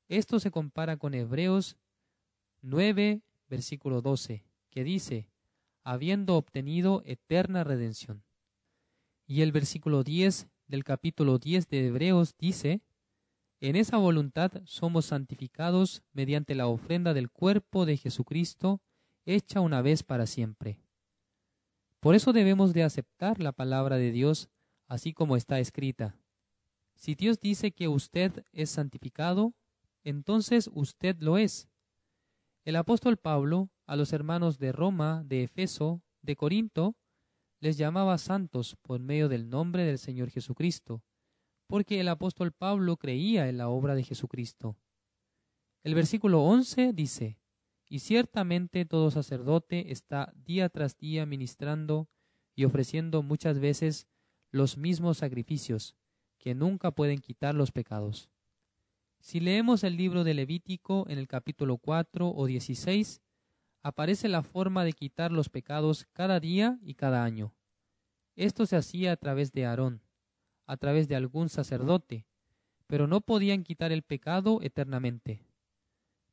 Esto 0.09 0.39
se 0.39 0.51
compara 0.51 0.97
con 0.97 1.15
Hebreos 1.15 1.77
9, 2.63 3.23
versículo 3.49 4.03
12, 4.03 4.45
que 4.71 4.85
dice, 4.85 5.29
habiendo 5.83 6.37
obtenido 6.37 7.03
eterna 7.05 7.65
redención. 7.65 8.23
Y 9.27 9.41
el 9.41 9.53
versículo 9.53 10.03
10 10.03 10.49
del 10.67 10.85
capítulo 10.85 11.39
10 11.39 11.69
de 11.69 11.87
Hebreos 11.87 12.35
dice, 12.39 12.83
en 13.61 13.77
esa 13.77 13.97
voluntad 13.97 14.53
somos 14.65 15.07
santificados 15.07 16.03
mediante 16.13 16.55
la 16.55 16.67
ofrenda 16.67 17.15
del 17.15 17.31
cuerpo 17.31 17.87
de 17.87 17.97
Jesucristo, 17.97 18.81
hecha 19.25 19.61
una 19.61 19.83
vez 19.83 20.03
para 20.03 20.27
siempre. 20.27 20.79
Por 22.01 22.15
eso 22.15 22.33
debemos 22.33 22.73
de 22.73 22.83
aceptar 22.83 23.41
la 23.41 23.53
palabra 23.53 23.97
de 23.97 24.11
Dios 24.11 24.51
así 24.89 25.13
como 25.13 25.37
está 25.37 25.59
escrita. 25.59 26.17
Si 26.95 27.15
Dios 27.15 27.41
dice 27.41 27.73
que 27.73 27.89
usted 27.89 28.45
es 28.53 28.71
santificado, 28.71 29.55
entonces 30.05 30.71
usted 30.73 31.17
lo 31.21 31.39
es. 31.39 31.69
El 32.65 32.77
apóstol 32.77 33.17
Pablo 33.17 33.71
a 33.87 33.97
los 33.97 34.13
hermanos 34.13 34.59
de 34.59 34.73
Roma, 34.73 35.23
de 35.25 35.43
Efeso, 35.43 36.03
de 36.23 36.37
Corinto, 36.37 36.97
les 37.61 37.77
llamaba 37.77 38.19
santos 38.19 38.77
por 38.83 39.01
medio 39.01 39.29
del 39.29 39.49
nombre 39.49 39.85
del 39.85 39.99
Señor 39.99 40.31
Jesucristo, 40.31 41.03
porque 41.67 42.01
el 42.01 42.09
apóstol 42.09 42.53
Pablo 42.53 42.97
creía 42.97 43.49
en 43.49 43.59
la 43.59 43.69
obra 43.69 43.95
de 43.95 44.03
Jesucristo. 44.03 44.77
El 45.83 45.95
versículo 45.95 46.43
11 46.43 46.93
dice, 46.93 47.39
Y 47.89 48.01
ciertamente 48.01 48.85
todo 48.85 49.11
sacerdote 49.11 49.93
está 49.93 50.33
día 50.45 50.69
tras 50.69 50.97
día 50.97 51.27
ministrando 51.27 52.09
y 52.55 52.65
ofreciendo 52.65 53.23
muchas 53.23 53.59
veces 53.59 54.07
los 54.51 54.79
mismos 54.79 55.19
sacrificios, 55.19 55.97
que 56.39 56.55
nunca 56.55 56.91
pueden 56.91 57.19
quitar 57.19 57.55
los 57.55 57.73
pecados. 57.73 58.31
Si 59.21 59.41
leemos 59.41 59.85
el 59.85 59.97
libro 59.97 60.23
de 60.23 60.35
Levítico 60.35 61.07
en 61.09 61.19
el 61.19 61.27
capítulo 61.27 61.79
4 61.79 62.29
o 62.29 62.47
16, 62.47 63.23
aparece 63.83 64.29
la 64.29 64.43
forma 64.43 64.85
de 64.85 64.93
quitar 64.93 65.33
los 65.33 65.49
pecados 65.49 66.07
cada 66.13 66.41
día 66.41 66.79
y 66.83 66.95
cada 66.95 67.25
año. 67.25 67.55
Esto 68.37 68.67
se 68.67 68.77
hacía 68.77 69.13
a 69.13 69.17
través 69.17 69.53
de 69.53 69.67
Aarón, 69.67 70.03
a 70.67 70.77
través 70.77 71.09
de 71.09 71.17
algún 71.17 71.49
sacerdote, 71.49 72.27
pero 72.87 73.07
no 73.07 73.21
podían 73.21 73.63
quitar 73.63 73.93
el 73.93 74.03
pecado 74.03 74.61
eternamente. 74.63 75.43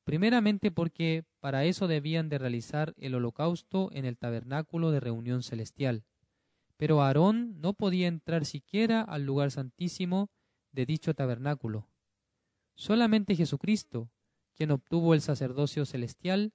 Primeramente 0.03 0.71
porque 0.71 1.25
para 1.39 1.65
eso 1.65 1.87
debían 1.87 2.29
de 2.29 2.39
realizar 2.39 2.93
el 2.97 3.15
holocausto 3.15 3.89
en 3.93 4.05
el 4.05 4.17
tabernáculo 4.17 4.91
de 4.91 4.99
reunión 4.99 5.43
celestial. 5.43 6.03
Pero 6.77 7.01
Aarón 7.01 7.61
no 7.61 7.73
podía 7.73 8.07
entrar 8.07 8.45
siquiera 8.45 9.01
al 9.01 9.23
lugar 9.25 9.51
santísimo 9.51 10.31
de 10.71 10.85
dicho 10.85 11.13
tabernáculo. 11.13 11.87
Solamente 12.75 13.35
Jesucristo, 13.35 14.09
quien 14.55 14.71
obtuvo 14.71 15.13
el 15.13 15.21
sacerdocio 15.21 15.85
celestial 15.85 16.53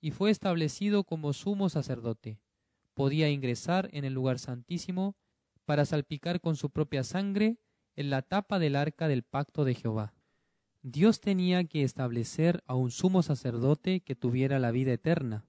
y 0.00 0.12
fue 0.12 0.30
establecido 0.30 1.04
como 1.04 1.34
sumo 1.34 1.68
sacerdote, 1.68 2.40
podía 2.94 3.28
ingresar 3.28 3.90
en 3.92 4.06
el 4.06 4.14
lugar 4.14 4.38
santísimo 4.38 5.16
para 5.66 5.84
salpicar 5.84 6.40
con 6.40 6.56
su 6.56 6.70
propia 6.70 7.04
sangre 7.04 7.58
en 7.94 8.08
la 8.08 8.22
tapa 8.22 8.58
del 8.58 8.76
arca 8.76 9.08
del 9.08 9.22
pacto 9.22 9.64
de 9.64 9.74
Jehová. 9.74 10.15
Dios 10.88 11.20
tenía 11.20 11.64
que 11.64 11.82
establecer 11.82 12.62
a 12.68 12.76
un 12.76 12.92
sumo 12.92 13.24
sacerdote 13.24 14.02
que 14.02 14.14
tuviera 14.14 14.60
la 14.60 14.70
vida 14.70 14.92
eterna, 14.92 15.44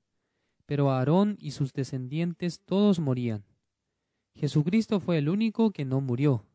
pero 0.65 0.89
Aarón 0.89 1.37
y 1.39 1.51
sus 1.51 1.73
descendientes 1.73 2.59
todos 2.65 2.97
morían. 2.97 3.45
Jesucristo 4.33 4.99
fue 4.99 5.19
el 5.19 5.29
único 5.29 5.69
que 5.69 5.85
no 5.85 6.01
murió, 6.01 6.47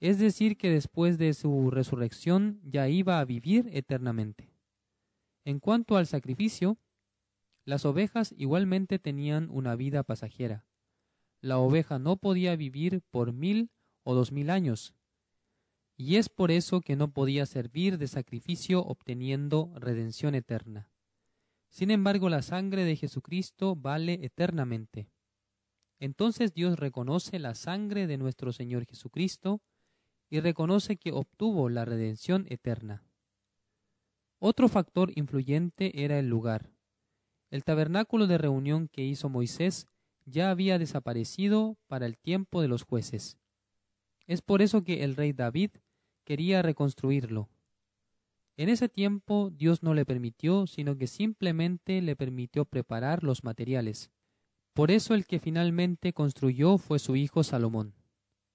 es 0.00 0.18
decir, 0.18 0.58
que 0.58 0.68
después 0.68 1.16
de 1.16 1.32
su 1.32 1.70
resurrección 1.70 2.60
ya 2.62 2.90
iba 2.90 3.20
a 3.20 3.24
vivir 3.24 3.70
eternamente. 3.72 4.52
En 5.46 5.58
cuanto 5.58 5.96
al 5.96 6.06
sacrificio, 6.06 6.76
las 7.64 7.86
ovejas 7.86 8.34
igualmente 8.36 8.98
tenían 8.98 9.48
una 9.50 9.76
vida 9.76 10.02
pasajera. 10.02 10.66
La 11.40 11.56
oveja 11.56 11.98
no 11.98 12.18
podía 12.18 12.54
vivir 12.54 13.00
por 13.10 13.32
mil 13.32 13.70
o 14.02 14.14
dos 14.14 14.30
mil 14.30 14.50
años, 14.50 14.94
y 15.96 16.16
es 16.16 16.28
por 16.28 16.50
eso 16.50 16.80
que 16.80 16.96
no 16.96 17.12
podía 17.12 17.46
servir 17.46 17.98
de 17.98 18.08
sacrificio 18.08 18.80
obteniendo 18.80 19.72
redención 19.76 20.34
eterna. 20.34 20.90
Sin 21.68 21.90
embargo, 21.90 22.28
la 22.28 22.42
sangre 22.42 22.84
de 22.84 22.96
Jesucristo 22.96 23.76
vale 23.76 24.20
eternamente. 24.22 25.08
Entonces 25.98 26.52
Dios 26.54 26.78
reconoce 26.78 27.38
la 27.38 27.54
sangre 27.54 28.06
de 28.06 28.18
nuestro 28.18 28.52
Señor 28.52 28.86
Jesucristo 28.86 29.60
y 30.28 30.40
reconoce 30.40 30.96
que 30.96 31.12
obtuvo 31.12 31.68
la 31.68 31.84
redención 31.84 32.46
eterna. 32.48 33.04
Otro 34.38 34.68
factor 34.68 35.12
influyente 35.16 36.04
era 36.04 36.18
el 36.18 36.28
lugar. 36.28 36.70
El 37.50 37.64
tabernáculo 37.64 38.26
de 38.26 38.38
reunión 38.38 38.88
que 38.88 39.04
hizo 39.04 39.28
Moisés 39.28 39.86
ya 40.26 40.50
había 40.50 40.78
desaparecido 40.78 41.76
para 41.86 42.06
el 42.06 42.18
tiempo 42.18 42.60
de 42.60 42.68
los 42.68 42.82
jueces. 42.82 43.38
Es 44.26 44.42
por 44.42 44.62
eso 44.62 44.82
que 44.82 45.04
el 45.04 45.16
rey 45.16 45.32
David 45.32 45.70
quería 46.24 46.62
reconstruirlo. 46.62 47.48
En 48.56 48.68
ese 48.68 48.88
tiempo 48.88 49.50
Dios 49.50 49.82
no 49.82 49.94
le 49.94 50.04
permitió, 50.04 50.66
sino 50.66 50.96
que 50.96 51.06
simplemente 51.06 52.00
le 52.02 52.16
permitió 52.16 52.64
preparar 52.64 53.22
los 53.22 53.44
materiales. 53.44 54.10
Por 54.72 54.90
eso 54.90 55.14
el 55.14 55.26
que 55.26 55.38
finalmente 55.38 56.12
construyó 56.12 56.78
fue 56.78 56.98
su 56.98 57.16
hijo 57.16 57.44
Salomón. 57.44 57.94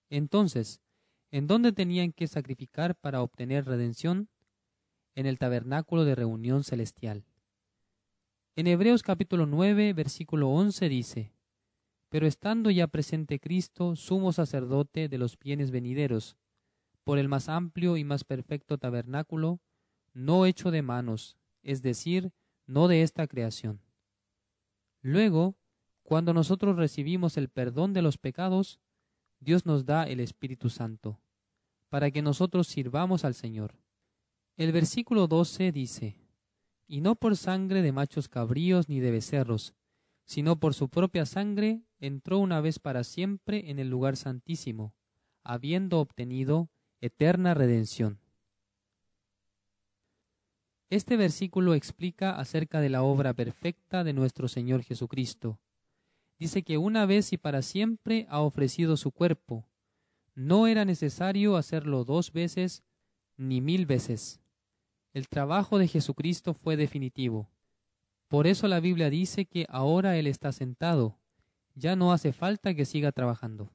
Entonces, 0.10 0.82
¿En 1.32 1.46
dónde 1.46 1.72
tenían 1.72 2.12
que 2.12 2.28
sacrificar 2.28 2.96
para 2.96 3.22
obtener 3.22 3.66
redención? 3.66 4.30
En 5.14 5.28
el 5.28 5.38
tabernáculo 5.38 6.04
de 6.04 6.16
reunión 6.16 6.64
celestial. 6.64 7.24
En 8.56 8.66
Hebreos 8.66 9.04
capítulo 9.04 9.46
9, 9.46 9.94
versículo 9.94 10.50
11 10.50 10.90
dice, 10.90 11.32
Pero 12.10 12.26
estando 12.26 12.72
ya 12.72 12.88
presente 12.88 13.40
Cristo, 13.40 13.96
sumo 13.96 14.34
sacerdote 14.34 15.08
de 15.08 15.18
los 15.20 15.38
bienes 15.38 15.70
venideros, 15.70 16.36
por 17.10 17.18
el 17.18 17.28
más 17.28 17.50
amplio 17.50 17.98
y 17.98 18.04
más 18.04 18.24
perfecto 18.24 18.78
tabernáculo, 18.78 19.60
no 20.14 20.46
hecho 20.46 20.70
de 20.70 20.84
manos, 20.84 21.40
es 21.64 21.82
decir, 21.82 22.34
no 22.68 22.88
de 22.88 23.02
esta 23.02 23.26
creación. 23.26 23.82
Luego, 25.02 25.56
cuando 26.04 26.36
nosotros 26.36 26.76
recibimos 26.76 27.36
el 27.38 27.50
perdón 27.50 27.94
de 27.94 28.04
los 28.04 28.20
pecados, 28.20 28.80
Dios 29.40 29.66
nos 29.66 29.88
da 29.88 30.04
el 30.04 30.20
Espíritu 30.20 30.70
Santo, 30.70 31.20
para 31.90 32.12
que 32.12 32.22
nosotros 32.22 32.68
sirvamos 32.68 33.26
al 33.26 33.34
Señor. 33.34 33.74
El 34.56 34.72
versículo 34.72 35.26
12 35.26 35.72
dice, 35.72 36.16
Y 36.86 37.02
no 37.02 37.16
por 37.16 37.38
sangre 37.38 37.82
de 37.82 37.92
machos 37.92 38.30
cabríos 38.30 38.88
ni 38.88 39.00
de 39.00 39.10
becerros, 39.10 39.74
sino 40.26 40.60
por 40.60 40.76
su 40.76 40.90
propia 40.90 41.26
sangre 41.26 41.82
entró 42.00 42.38
una 42.38 42.62
vez 42.62 42.78
para 42.78 43.04
siempre 43.04 43.72
en 43.72 43.80
el 43.80 43.90
lugar 43.90 44.16
santísimo, 44.16 44.94
habiendo 45.44 46.02
obtenido 46.02 46.70
eterna 47.02 47.54
redención. 47.54 48.20
Este 50.90 51.18
versículo 51.18 51.76
explica 51.76 52.38
acerca 52.40 52.82
de 52.82 52.90
la 52.90 53.04
obra 53.04 53.34
perfecta 53.34 54.04
de 54.04 54.14
nuestro 54.14 54.48
Señor 54.48 54.84
Jesucristo, 54.84 55.60
dice 56.40 56.64
que 56.64 56.78
una 56.78 57.06
vez 57.06 57.32
y 57.32 57.38
para 57.38 57.62
siempre 57.62 58.26
ha 58.30 58.42
ofrecido 58.42 58.98
su 58.98 59.12
cuerpo. 59.12 59.66
No 60.36 60.68
era 60.68 60.86
necesario 60.86 61.58
hacerlo 61.58 62.06
dos 62.06 62.34
veces 62.34 62.84
ni 63.38 63.62
mil 63.62 63.86
veces. 63.86 64.40
El 65.14 65.28
trabajo 65.28 65.78
de 65.78 65.88
Jesucristo 65.88 66.54
fue 66.54 66.76
definitivo. 66.76 67.50
Por 68.28 68.48
eso 68.48 68.68
la 68.68 68.80
Biblia 68.80 69.10
dice 69.10 69.46
que 69.46 69.66
ahora 69.70 70.18
Él 70.18 70.28
está 70.28 70.52
sentado. 70.52 71.20
Ya 71.76 71.96
no 71.96 72.14
hace 72.14 72.32
falta 72.32 72.74
que 72.74 72.86
siga 72.86 73.12
trabajando. 73.12 73.72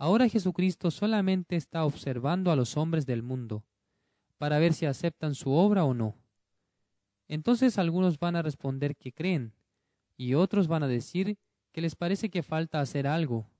Ahora 0.00 0.30
Jesucristo 0.30 0.90
solamente 0.90 1.56
está 1.56 1.84
observando 1.84 2.50
a 2.50 2.56
los 2.56 2.78
hombres 2.78 3.04
del 3.04 3.22
mundo, 3.22 3.66
para 4.38 4.58
ver 4.58 4.72
si 4.72 4.86
aceptan 4.86 5.34
su 5.34 5.52
obra 5.52 5.84
o 5.84 5.92
no. 5.92 6.16
Entonces 7.28 7.76
algunos 7.76 8.18
van 8.18 8.34
a 8.34 8.40
responder 8.40 8.96
que 8.96 9.12
creen, 9.12 9.52
y 10.16 10.32
otros 10.32 10.68
van 10.68 10.84
a 10.84 10.88
decir 10.88 11.36
que 11.70 11.82
les 11.82 11.96
parece 11.96 12.30
que 12.30 12.42
falta 12.42 12.80
hacer 12.80 13.06
algo, 13.06 13.50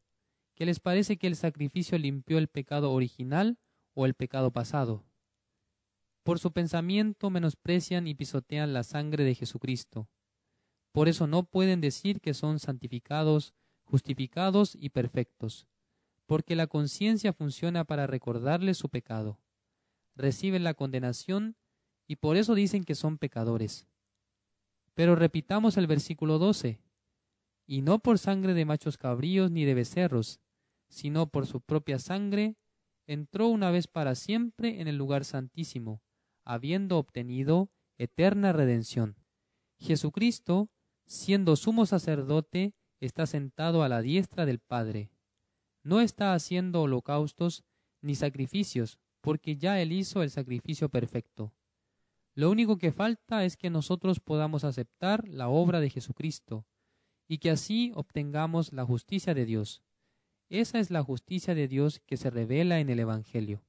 que 0.55 0.65
les 0.65 0.81
parece 0.81 1.19
que 1.19 1.27
el 1.27 1.37
sacrificio 1.37 1.99
limpió 1.99 2.39
el 2.39 2.49
pecado 2.49 2.91
original 2.91 3.59
o 3.93 4.07
el 4.07 4.15
pecado 4.15 4.51
pasado. 4.51 5.05
Por 6.23 6.39
su 6.39 6.53
pensamiento 6.53 7.29
menosprecian 7.29 8.09
y 8.09 8.15
pisotean 8.15 8.73
la 8.73 8.83
sangre 8.83 9.25
de 9.25 9.35
Jesucristo. 9.35 10.09
Por 10.93 11.07
eso 11.11 11.27
no 11.27 11.43
pueden 11.43 11.83
decir 11.83 12.23
que 12.23 12.33
son 12.33 12.59
santificados, 12.59 13.53
justificados 13.85 14.75
y 14.75 14.89
perfectos, 14.89 15.67
porque 16.31 16.55
la 16.55 16.69
conciencia 16.69 17.33
funciona 17.33 17.83
para 17.83 18.07
recordarles 18.07 18.79
su 18.79 18.89
pecado. 18.89 19.41
Reciben 20.15 20.63
la 20.63 20.75
condenación 20.75 21.57
y 22.07 22.17
por 22.17 22.37
eso 22.37 22.55
dicen 22.55 22.85
que 22.85 22.95
son 22.95 23.19
pecadores. 23.19 23.89
Pero 24.95 25.17
repitamos 25.17 25.77
el 25.77 25.89
versículo 25.89 26.39
12. 26.39 26.81
Y 27.67 27.83
no 27.83 27.99
por 27.99 28.21
sangre 28.21 28.55
de 28.55 28.65
machos 28.65 28.97
cabríos 28.97 29.51
ni 29.51 29.65
de 29.65 29.75
becerros, 29.75 30.39
sino 30.89 31.27
por 31.27 31.49
su 31.49 31.63
propia 31.63 31.99
sangre, 31.99 32.55
entró 33.09 33.49
una 33.49 33.73
vez 33.73 33.89
para 33.89 34.15
siempre 34.15 34.81
en 34.81 34.87
el 34.87 34.97
lugar 34.97 35.25
santísimo, 35.25 36.01
habiendo 36.45 36.99
obtenido 36.99 37.73
eterna 37.99 38.53
redención. 38.53 39.17
Jesucristo, 39.81 40.71
siendo 41.07 41.57
sumo 41.57 41.87
sacerdote, 41.87 42.77
está 43.01 43.27
sentado 43.27 43.83
a 43.83 43.89
la 43.89 44.01
diestra 44.01 44.47
del 44.47 44.61
Padre. 44.61 45.11
No 45.83 46.01
está 46.01 46.35
haciendo 46.35 46.83
holocaustos 46.83 47.65
ni 48.03 48.15
sacrificios, 48.15 48.99
porque 49.21 49.57
ya 49.57 49.81
él 49.81 49.93
hizo 49.93 50.23
el 50.23 50.31
sacrificio 50.31 50.89
perfecto. 50.89 51.53
Lo 52.35 52.51
único 52.51 52.79
que 52.79 52.93
falta 52.93 53.45
es 53.45 53.57
que 53.57 53.71
nosotros 53.71 54.21
podamos 54.21 54.65
aceptar 54.65 55.27
la 55.29 55.49
obra 55.49 55.81
de 55.81 55.91
Jesucristo 55.91 56.67
y 57.29 57.39
que 57.39 57.51
así 57.51 57.93
obtengamos 57.95 58.73
la 58.73 58.85
justicia 58.85 59.35
de 59.35 59.45
Dios. 59.45 59.83
Esa 60.49 60.79
es 60.79 60.91
la 60.91 61.03
justicia 61.03 61.55
de 61.55 61.69
Dios 61.69 62.01
que 62.07 62.17
se 62.17 62.31
revela 62.31 62.81
en 62.81 62.91
el 62.91 62.99
Evangelio. 62.99 63.63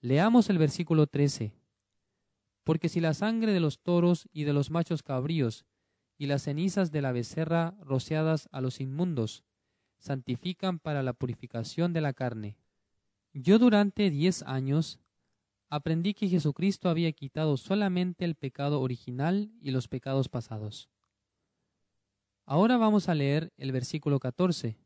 Leamos 0.00 0.50
el 0.50 0.58
versículo 0.58 1.06
13. 1.06 1.52
Porque 2.64 2.88
si 2.88 3.00
la 3.00 3.14
sangre 3.14 3.52
de 3.52 3.60
los 3.60 3.80
toros 3.80 4.28
y 4.32 4.44
de 4.44 4.52
los 4.52 4.70
machos 4.70 5.02
cabríos 5.02 5.64
y 6.18 6.26
las 6.26 6.42
cenizas 6.42 6.90
de 6.90 7.02
la 7.02 7.12
becerra 7.12 7.76
rociadas 7.80 8.48
a 8.52 8.60
los 8.60 8.80
inmundos 8.80 9.44
santifican 10.00 10.78
para 10.78 11.02
la 11.02 11.12
purificación 11.12 11.92
de 11.92 12.00
la 12.00 12.12
carne, 12.12 12.56
Yo 13.32 13.60
durante 13.60 14.10
diez 14.10 14.42
años 14.42 14.98
aprendí 15.68 16.14
que 16.14 16.28
Jesucristo 16.28 16.88
había 16.88 17.12
quitado 17.12 17.56
solamente 17.56 18.24
el 18.24 18.34
pecado 18.34 18.80
original 18.80 19.52
y 19.62 19.70
los 19.70 19.86
pecados 19.86 20.28
pasados. 20.28 20.88
Ahora 22.44 22.76
vamos 22.76 23.08
a 23.08 23.14
leer 23.14 23.52
el 23.56 23.70
versículo 23.70 24.18
14, 24.18 24.76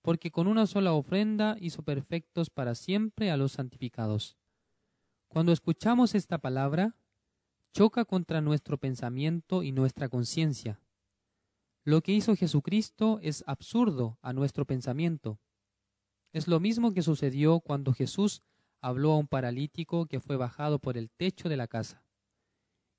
porque 0.00 0.30
con 0.30 0.46
una 0.46 0.66
sola 0.66 0.94
ofrenda 0.94 1.58
hizo 1.60 1.82
perfectos 1.82 2.48
para 2.48 2.74
siempre 2.74 3.30
a 3.30 3.36
los 3.36 3.52
santificados. 3.52 4.38
Cuando 5.28 5.52
escuchamos 5.52 6.14
esta 6.14 6.38
palabra, 6.38 6.96
choca 7.72 8.06
contra 8.06 8.40
nuestro 8.40 8.78
pensamiento 8.78 9.62
y 9.62 9.72
nuestra 9.72 10.08
conciencia. 10.08 10.80
Lo 11.88 12.02
que 12.02 12.12
hizo 12.12 12.36
Jesucristo 12.36 13.18
es 13.22 13.42
absurdo 13.46 14.18
a 14.20 14.34
nuestro 14.34 14.66
pensamiento. 14.66 15.40
Es 16.34 16.46
lo 16.46 16.60
mismo 16.60 16.92
que 16.92 17.00
sucedió 17.00 17.60
cuando 17.60 17.94
Jesús 17.94 18.42
habló 18.82 19.12
a 19.12 19.16
un 19.16 19.26
paralítico 19.26 20.04
que 20.04 20.20
fue 20.20 20.36
bajado 20.36 20.80
por 20.80 20.98
el 20.98 21.08
techo 21.08 21.48
de 21.48 21.56
la 21.56 21.66
casa. 21.66 22.04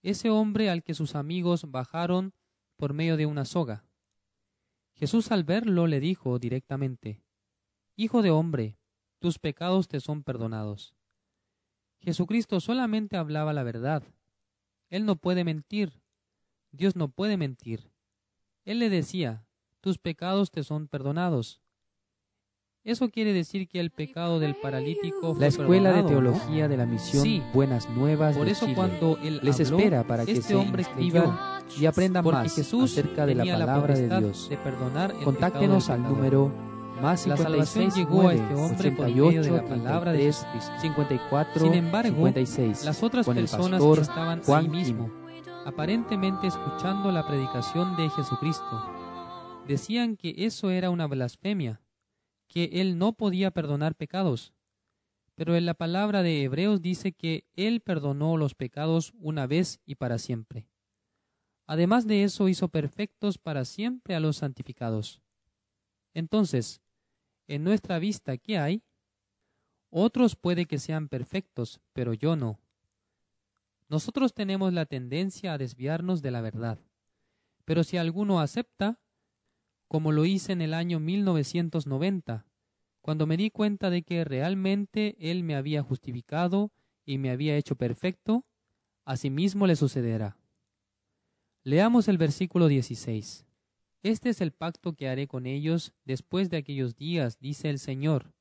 Ese 0.02 0.32
hombre 0.32 0.72
al 0.72 0.82
que 0.82 0.96
sus 0.96 1.14
amigos 1.14 1.70
bajaron 1.70 2.34
por 2.78 2.96
medio 2.96 3.16
de 3.16 3.28
una 3.28 3.46
soga. 3.46 3.86
Jesús 4.96 5.32
al 5.32 5.44
verlo 5.44 5.86
le 5.86 6.00
dijo 6.00 6.40
directamente, 6.40 7.22
Hijo 7.96 8.24
de 8.24 8.32
hombre, 8.32 8.80
tus 9.20 9.38
pecados 9.38 9.88
te 9.88 10.00
son 10.00 10.24
perdonados. 10.24 10.96
Jesucristo 12.00 12.60
solamente 12.60 13.18
hablaba 13.18 13.54
la 13.54 13.62
verdad. 13.62 14.02
Él 14.90 15.06
no 15.06 15.16
puede 15.16 15.44
mentir. 15.44 16.02
Dios 16.72 16.96
no 16.96 17.10
puede 17.10 17.38
mentir. 17.38 17.92
Él 18.70 18.78
le 18.78 18.92
decía, 18.92 19.48
tus 19.82 19.98
pecados 19.98 20.52
te 20.52 20.64
son 20.64 20.88
perdonados. 20.88 21.60
Eso 22.84 23.10
quiere 23.10 23.34
decir 23.34 23.68
que 23.68 23.80
el 23.80 23.90
pecado 23.90 24.40
del 24.40 24.54
paralítico 24.54 25.34
fue 25.34 25.42
La 25.42 25.48
Escuela 25.48 25.92
de 25.92 26.04
Teología 26.04 26.68
de 26.68 26.78
la 26.78 26.86
Misión 26.86 27.44
Buenas 27.52 27.90
Nuevas 27.90 28.38
Por 28.38 28.48
eso 28.48 28.68
cuando 28.76 29.18
él 29.24 29.40
les 29.42 29.60
espera 29.60 30.04
para 30.04 30.24
que 30.24 30.34
este 30.34 30.50
se 30.50 30.56
hombre 30.56 30.86
y 31.80 31.86
aprendan 31.88 32.24
más 32.24 32.54
Jesús 32.54 32.92
acerca 32.92 33.26
de 33.26 33.34
la 33.34 33.44
palabra 33.44 33.96
de 33.96 34.02
potestad 34.04 34.20
Dios. 34.20 34.50
de 34.50 34.58
perdonar 34.58 35.12
el 35.18 35.24
Contáctenos 35.24 35.90
al 35.90 36.04
número 36.04 36.54
más 37.02 37.26
La 37.26 37.38
56 37.38 37.70
salvación 37.70 37.92
llegó 37.92 38.28
a 38.28 38.34
este 38.36 38.54
hombre 38.54 38.92
por 38.92 39.06
medio 39.08 39.24
de 39.32 39.40
88 39.40 39.56
la 39.56 39.68
palabra 39.68 40.12
de 40.12 40.20
33 40.20 40.36
Jesucristo. 40.36 40.82
54 40.82 41.64
Sin 41.64 41.74
embargo, 41.74 42.16
56 42.18 42.86
Las 42.86 43.02
otras 43.02 43.26
con 43.26 43.38
el 43.40 43.46
personas 43.46 43.80
pastor 43.80 43.96
que 43.96 44.02
estaban 44.04 44.44
Juan 44.44 44.64
ahí 44.66 44.70
mismo, 44.70 45.19
aparentemente 45.70 46.48
escuchando 46.48 47.12
la 47.12 47.28
predicación 47.28 47.96
de 47.96 48.10
Jesucristo, 48.10 48.84
decían 49.68 50.18
que 50.18 50.34
eso 50.36 50.72
era 50.72 50.90
una 50.90 51.06
blasfemia, 51.06 51.80
que 52.48 52.82
él 52.82 52.98
no 52.98 53.14
podía 53.14 53.52
perdonar 53.52 53.94
pecados. 53.94 54.52
Pero 55.36 55.56
en 55.56 55.68
la 55.68 55.76
palabra 55.76 56.24
de 56.24 56.44
Hebreos 56.44 56.82
dice 56.82 57.12
que 57.12 57.46
él 57.56 57.82
perdonó 57.82 58.36
los 58.36 58.56
pecados 58.56 59.14
una 59.20 59.46
vez 59.46 59.80
y 59.86 59.94
para 59.94 60.18
siempre. 60.18 60.68
Además 61.68 62.08
de 62.08 62.24
eso 62.24 62.50
hizo 62.50 62.70
perfectos 62.70 63.38
para 63.38 63.64
siempre 63.64 64.16
a 64.16 64.20
los 64.20 64.38
santificados. 64.38 65.22
Entonces, 66.16 66.82
en 67.48 67.64
nuestra 67.64 68.00
vista, 68.00 68.38
¿qué 68.38 68.58
hay? 68.58 68.82
Otros 69.92 70.36
puede 70.36 70.66
que 70.66 70.80
sean 70.80 71.10
perfectos, 71.10 71.80
pero 71.94 72.16
yo 72.16 72.36
no. 72.36 72.60
Nosotros 73.90 74.36
tenemos 74.36 74.72
la 74.72 74.86
tendencia 74.86 75.54
a 75.54 75.58
desviarnos 75.58 76.22
de 76.22 76.30
la 76.32 76.42
verdad. 76.42 76.80
Pero 77.66 77.84
si 77.84 77.98
alguno 77.98 78.40
acepta, 78.40 79.00
como 79.88 80.12
lo 80.12 80.26
hice 80.26 80.54
en 80.54 80.62
el 80.62 80.76
año 80.76 81.00
1990, 81.00 82.46
cuando 83.02 83.26
me 83.26 83.36
di 83.36 83.50
cuenta 83.50 83.90
de 83.90 84.04
que 84.04 84.24
realmente 84.24 85.16
Él 85.20 85.44
me 85.44 85.56
había 85.56 85.82
justificado 85.82 86.72
y 87.04 87.18
me 87.18 87.32
había 87.32 87.58
hecho 87.58 87.76
perfecto, 87.76 88.46
asimismo 89.06 89.66
le 89.66 89.76
sucederá. 89.76 90.38
Leamos 91.64 92.08
el 92.08 92.20
versículo 92.20 92.68
16. 92.68 93.48
Este 94.04 94.30
es 94.30 94.42
el 94.42 94.52
pacto 94.52 94.94
que 94.94 95.10
haré 95.10 95.28
con 95.28 95.48
ellos 95.48 95.94
después 96.06 96.52
de 96.52 96.58
aquellos 96.58 96.96
días, 96.96 97.40
dice 97.40 97.70
el 97.70 97.80
Señor. 97.80 98.34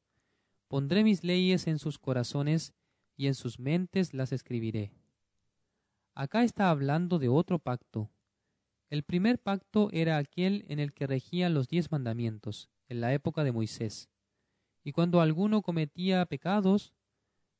Pondré 0.68 1.02
mis 1.02 1.24
leyes 1.24 1.66
en 1.66 1.78
sus 1.78 1.98
corazones 1.98 2.74
y 3.16 3.26
en 3.26 3.34
sus 3.34 3.58
mentes 3.58 4.12
las 4.12 4.32
escribiré. 4.32 4.92
Acá 6.18 6.42
está 6.42 6.70
hablando 6.70 7.20
de 7.20 7.28
otro 7.28 7.60
pacto. 7.60 8.10
El 8.90 9.04
primer 9.04 9.38
pacto 9.38 9.88
era 9.92 10.16
aquel 10.16 10.64
en 10.66 10.80
el 10.80 10.92
que 10.92 11.06
regían 11.06 11.54
los 11.54 11.68
diez 11.68 11.92
mandamientos, 11.92 12.68
en 12.88 13.00
la 13.00 13.14
época 13.14 13.44
de 13.44 13.52
Moisés. 13.52 14.08
Y 14.82 14.90
cuando 14.90 15.20
alguno 15.20 15.62
cometía 15.62 16.26
pecados, 16.26 16.92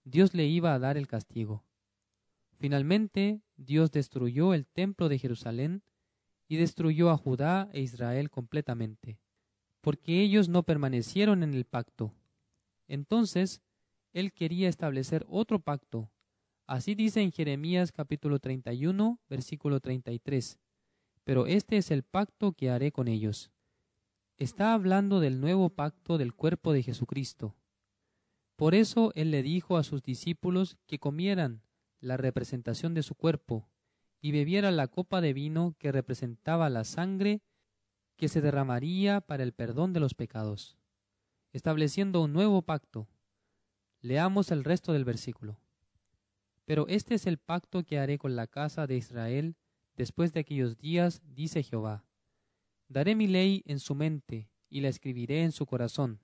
Dios 0.02 0.34
le 0.34 0.46
iba 0.46 0.74
a 0.74 0.80
dar 0.80 0.96
el 0.96 1.06
castigo. 1.06 1.62
Finalmente, 2.58 3.42
Dios 3.56 3.92
destruyó 3.92 4.52
el 4.54 4.66
templo 4.66 5.08
de 5.08 5.20
Jerusalén 5.20 5.84
y 6.48 6.56
destruyó 6.56 7.10
a 7.10 7.16
Judá 7.16 7.70
e 7.72 7.80
Israel 7.80 8.28
completamente, 8.28 9.20
porque 9.80 10.20
ellos 10.20 10.48
no 10.48 10.64
permanecieron 10.64 11.44
en 11.44 11.54
el 11.54 11.64
pacto. 11.64 12.12
Entonces, 12.88 13.62
Él 14.12 14.32
quería 14.32 14.68
establecer 14.68 15.24
otro 15.28 15.60
pacto. 15.60 16.10
Así 16.68 16.94
dice 16.94 17.22
en 17.22 17.32
Jeremías 17.32 17.92
capítulo 17.92 18.40
31, 18.40 19.18
versículo 19.30 19.80
33. 19.80 20.58
Pero 21.24 21.46
este 21.46 21.78
es 21.78 21.90
el 21.90 22.02
pacto 22.02 22.52
que 22.52 22.68
haré 22.68 22.92
con 22.92 23.08
ellos. 23.08 23.50
Está 24.36 24.74
hablando 24.74 25.18
del 25.18 25.40
nuevo 25.40 25.70
pacto 25.70 26.18
del 26.18 26.34
cuerpo 26.34 26.74
de 26.74 26.82
Jesucristo. 26.82 27.56
Por 28.54 28.74
eso 28.74 29.12
Él 29.14 29.30
le 29.30 29.42
dijo 29.42 29.78
a 29.78 29.82
sus 29.82 30.02
discípulos 30.02 30.76
que 30.86 30.98
comieran 30.98 31.62
la 32.00 32.18
representación 32.18 32.92
de 32.92 33.02
su 33.02 33.14
cuerpo 33.14 33.70
y 34.20 34.32
bebiera 34.32 34.70
la 34.70 34.88
copa 34.88 35.22
de 35.22 35.32
vino 35.32 35.74
que 35.78 35.90
representaba 35.90 36.68
la 36.68 36.84
sangre 36.84 37.40
que 38.16 38.28
se 38.28 38.42
derramaría 38.42 39.22
para 39.22 39.42
el 39.42 39.54
perdón 39.54 39.94
de 39.94 40.00
los 40.00 40.12
pecados, 40.12 40.76
estableciendo 41.54 42.20
un 42.20 42.34
nuevo 42.34 42.60
pacto. 42.60 43.08
Leamos 44.02 44.50
el 44.50 44.64
resto 44.64 44.92
del 44.92 45.06
versículo. 45.06 45.62
Pero 46.68 46.86
este 46.86 47.14
es 47.14 47.26
el 47.26 47.38
pacto 47.38 47.82
que 47.82 47.98
haré 47.98 48.18
con 48.18 48.36
la 48.36 48.46
casa 48.46 48.86
de 48.86 48.94
Israel 48.94 49.56
después 49.96 50.34
de 50.34 50.40
aquellos 50.40 50.76
días, 50.76 51.22
dice 51.24 51.62
Jehová. 51.62 52.04
Daré 52.88 53.14
mi 53.14 53.26
ley 53.26 53.62
en 53.64 53.78
su 53.78 53.94
mente 53.94 54.50
y 54.68 54.82
la 54.82 54.90
escribiré 54.90 55.44
en 55.44 55.52
su 55.52 55.64
corazón, 55.64 56.20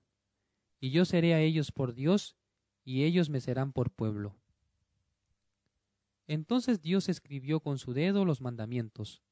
y 0.79 0.91
yo 0.91 1.03
seré 1.03 1.33
a 1.33 1.41
ellos 1.41 1.71
por 1.71 1.95
Dios, 1.95 2.35
y 2.83 3.05
ellos 3.05 3.27
me 3.27 3.41
serán 3.41 3.73
por 3.73 3.89
pueblo. 3.89 4.35
Entonces 6.27 6.79
Dios 6.79 7.09
escribió 7.09 7.59
con 7.59 7.79
su 7.79 7.93
dedo 7.93 8.23
los 8.23 8.39
mandamientos 8.39 9.23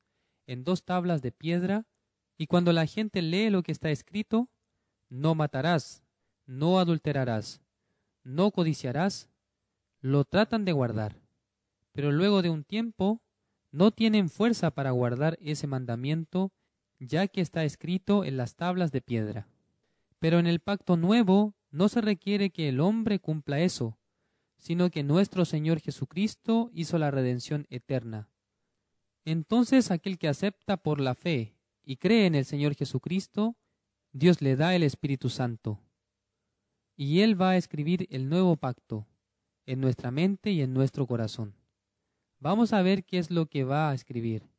en 0.47 0.63
dos 0.63 0.83
tablas 0.83 1.21
de 1.21 1.31
piedra, 1.31 1.85
y 2.39 2.47
cuando 2.47 2.73
la 2.73 2.87
gente 2.87 3.21
lee 3.21 3.51
lo 3.51 3.61
que 3.61 3.71
está 3.71 3.91
escrito, 3.91 4.49
no 5.09 5.35
matarás, 5.35 6.03
no 6.47 6.79
adulterarás, 6.79 7.61
no 8.23 8.49
codiciarás, 8.49 9.29
lo 10.03 10.25
tratan 10.25 10.65
de 10.65 10.73
guardar. 10.73 11.15
Pero 11.93 12.11
luego 12.11 12.41
de 12.41 12.49
un 12.49 12.65
tiempo, 12.65 13.21
no 13.71 13.91
tienen 13.91 14.29
fuerza 14.29 14.69
para 14.71 14.91
guardar 14.91 15.37
ese 15.41 15.65
mandamiento, 15.65 16.51
ya 16.99 17.27
que 17.27 17.39
está 17.39 17.63
escrito 17.63 18.25
en 18.25 18.35
las 18.35 18.55
tablas 18.55 18.91
de 18.91 18.99
piedra. 18.99 19.47
Pero 20.19 20.39
en 20.39 20.45
el 20.45 20.59
pacto 20.59 20.97
nuevo 20.97 21.55
no 21.71 21.87
se 21.87 22.01
requiere 22.01 22.49
que 22.49 22.67
el 22.67 22.81
hombre 22.81 23.19
cumpla 23.19 23.61
eso, 23.61 23.97
sino 24.57 24.89
que 24.91 25.03
nuestro 25.03 25.45
Señor 25.45 25.79
Jesucristo 25.79 26.69
hizo 26.73 26.97
la 26.97 27.09
redención 27.09 27.65
eterna. 27.69 28.27
Entonces 29.23 29.89
aquel 29.89 30.19
que 30.19 30.27
acepta 30.27 30.75
por 30.75 30.99
la 30.99 31.15
fe 31.15 31.55
y 31.85 31.95
cree 31.95 32.25
en 32.25 32.35
el 32.35 32.43
Señor 32.43 32.75
Jesucristo, 32.75 33.55
Dios 34.11 34.41
le 34.41 34.57
da 34.57 34.75
el 34.75 34.83
Espíritu 34.83 35.29
Santo. 35.29 35.79
Y 36.97 37.21
Él 37.21 37.41
va 37.41 37.51
a 37.51 37.57
escribir 37.57 38.05
el 38.11 38.27
nuevo 38.27 38.57
pacto 38.57 39.07
en 39.65 39.81
nuestra 39.81 40.11
mente 40.11 40.51
y 40.51 40.61
en 40.61 40.73
nuestro 40.73 41.07
corazón. 41.07 41.55
Vamos 42.39 42.73
a 42.73 42.81
ver 42.81 43.03
qué 43.03 43.19
es 43.19 43.31
lo 43.31 43.45
que 43.45 43.63
va 43.63 43.89
a 43.89 43.93
escribir. 43.93 44.49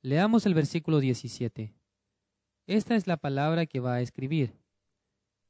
Leamos 0.00 0.46
el 0.46 0.54
versículo 0.54 0.98
17. 0.98 1.74
Esta 2.66 2.96
es 2.96 3.06
la 3.06 3.16
palabra 3.16 3.66
que 3.66 3.80
va 3.80 3.94
a 3.94 4.00
escribir. 4.00 4.58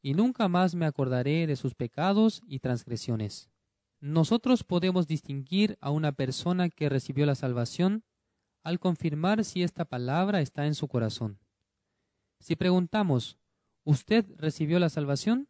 Y 0.02 0.14
nunca 0.14 0.48
más 0.48 0.74
me 0.74 0.86
acordaré 0.86 1.46
de 1.46 1.56
sus 1.56 1.74
pecados 1.74 2.42
y 2.46 2.58
transgresiones. 2.58 3.48
Nosotros 4.00 4.64
podemos 4.64 5.06
distinguir 5.06 5.78
a 5.80 5.90
una 5.90 6.10
persona 6.10 6.68
que 6.68 6.88
recibió 6.88 7.24
la 7.24 7.36
salvación 7.36 8.02
al 8.64 8.80
confirmar 8.80 9.44
si 9.44 9.62
esta 9.62 9.84
palabra 9.84 10.40
está 10.40 10.66
en 10.66 10.74
su 10.74 10.88
corazón. 10.88 11.38
Si 12.40 12.56
preguntamos, 12.56 13.38
¿usted 13.84 14.26
recibió 14.36 14.80
la 14.80 14.88
salvación? 14.88 15.48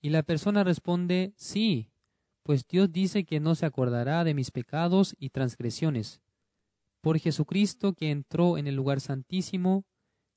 Y 0.00 0.10
la 0.10 0.24
persona 0.24 0.64
responde, 0.64 1.32
sí, 1.36 1.92
pues 2.44 2.66
Dios 2.68 2.92
dice 2.92 3.24
que 3.24 3.40
no 3.40 3.54
se 3.54 3.66
acordará 3.66 4.22
de 4.22 4.34
mis 4.34 4.50
pecados 4.50 5.16
y 5.18 5.30
transgresiones. 5.30 6.20
Por 7.00 7.18
Jesucristo 7.18 7.94
que 7.94 8.10
entró 8.10 8.58
en 8.58 8.66
el 8.66 8.76
lugar 8.76 9.00
santísimo, 9.00 9.84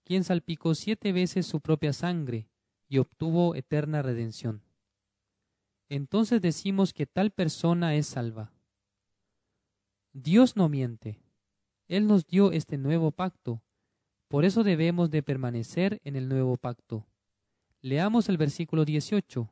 quien 0.06 0.24
salpicó 0.24 0.74
siete 0.74 1.12
veces 1.12 1.46
su 1.46 1.60
propia 1.60 1.92
sangre 1.92 2.50
y 2.88 2.98
obtuvo 2.98 3.56
eterna 3.56 4.02
redención. 4.02 4.64
entonces 5.90 6.42
decimos 6.42 6.94
que 6.94 7.06
tal 7.06 7.32
persona 7.32 7.96
es 7.96 8.08
salva. 8.08 8.52
Dios 10.14 10.56
no 10.56 10.68
miente. 10.68 11.22
Él 11.88 12.08
nos 12.08 12.26
dio 12.26 12.52
este 12.52 12.78
nuevo 12.78 13.12
pacto. 13.12 13.62
Por 14.28 14.44
eso 14.44 14.64
debemos 14.64 15.10
de 15.10 15.24
permanecer 15.24 16.02
en 16.04 16.16
el 16.16 16.28
nuevo 16.28 16.58
pacto. 16.58 17.06
Leamos 17.82 18.28
el 18.28 18.38
versículo 18.38 18.84
18. 18.84 19.50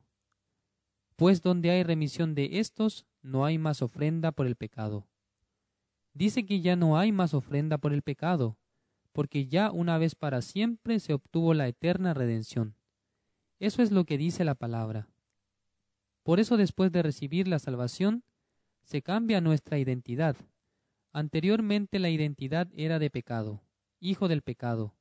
Pues 1.16 1.42
donde 1.42 1.70
hay 1.70 1.82
remisión 1.82 2.34
de 2.34 2.58
estos, 2.58 3.06
no 3.22 3.44
hay 3.44 3.58
más 3.58 3.82
ofrenda 3.82 4.32
por 4.32 4.46
el 4.46 4.54
pecado. 4.54 5.06
Dice 6.12 6.46
que 6.46 6.60
ya 6.60 6.76
no 6.76 6.98
hay 6.98 7.10
más 7.10 7.34
ofrenda 7.34 7.78
por 7.78 7.92
el 7.92 8.02
pecado, 8.02 8.58
porque 9.12 9.46
ya 9.46 9.70
una 9.70 9.96
vez 9.96 10.14
para 10.14 10.42
siempre 10.42 11.00
se 11.00 11.14
obtuvo 11.14 11.54
la 11.54 11.68
eterna 11.68 12.14
redención. 12.14 12.74
Eso 13.58 13.82
es 13.82 13.90
lo 13.90 14.04
que 14.04 14.18
dice 14.18 14.44
la 14.44 14.54
palabra. 14.54 15.08
Por 16.22 16.38
eso 16.38 16.56
después 16.56 16.92
de 16.92 17.02
recibir 17.02 17.48
la 17.48 17.58
salvación, 17.58 18.24
se 18.82 19.00
cambia 19.00 19.40
nuestra 19.40 19.78
identidad. 19.78 20.36
Anteriormente 21.12 21.98
la 21.98 22.10
identidad 22.10 22.68
era 22.74 22.98
de 22.98 23.10
pecado, 23.10 23.62
hijo 24.00 24.28
del 24.28 24.42
pecado. 24.42 24.94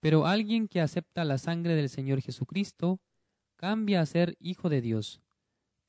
Pero 0.00 0.26
alguien 0.26 0.66
que 0.66 0.80
acepta 0.80 1.24
la 1.24 1.36
sangre 1.36 1.74
del 1.74 1.88
Señor 1.90 2.22
Jesucristo 2.22 3.00
cambia 3.56 4.00
a 4.00 4.06
ser 4.06 4.36
hijo 4.40 4.68
de 4.68 4.80
Dios, 4.80 5.20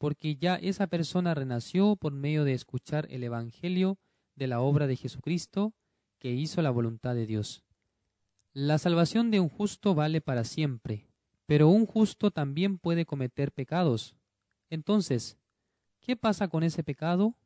porque 0.03 0.35
ya 0.35 0.55
esa 0.55 0.87
persona 0.87 1.33
renació 1.33 1.95
por 1.95 2.11
medio 2.11 2.43
de 2.43 2.51
escuchar 2.51 3.07
el 3.09 3.23
Evangelio 3.23 3.97
de 4.35 4.47
la 4.47 4.59
obra 4.59 4.85
de 4.85 4.97
Jesucristo 4.97 5.73
que 6.19 6.33
hizo 6.33 6.61
la 6.61 6.71
voluntad 6.71 7.15
de 7.15 7.25
Dios. 7.25 7.63
La 8.51 8.79
salvación 8.79 9.31
de 9.31 9.39
un 9.39 9.47
justo 9.47 9.95
vale 9.95 10.19
para 10.19 10.43
siempre, 10.43 11.07
pero 11.45 11.69
un 11.69 11.85
justo 11.85 12.31
también 12.31 12.79
puede 12.79 13.05
cometer 13.05 13.53
pecados. 13.53 14.17
Entonces, 14.69 15.37
¿qué 16.01 16.17
pasa 16.17 16.49
con 16.49 16.63
ese 16.63 16.83
pecado? 16.83 17.37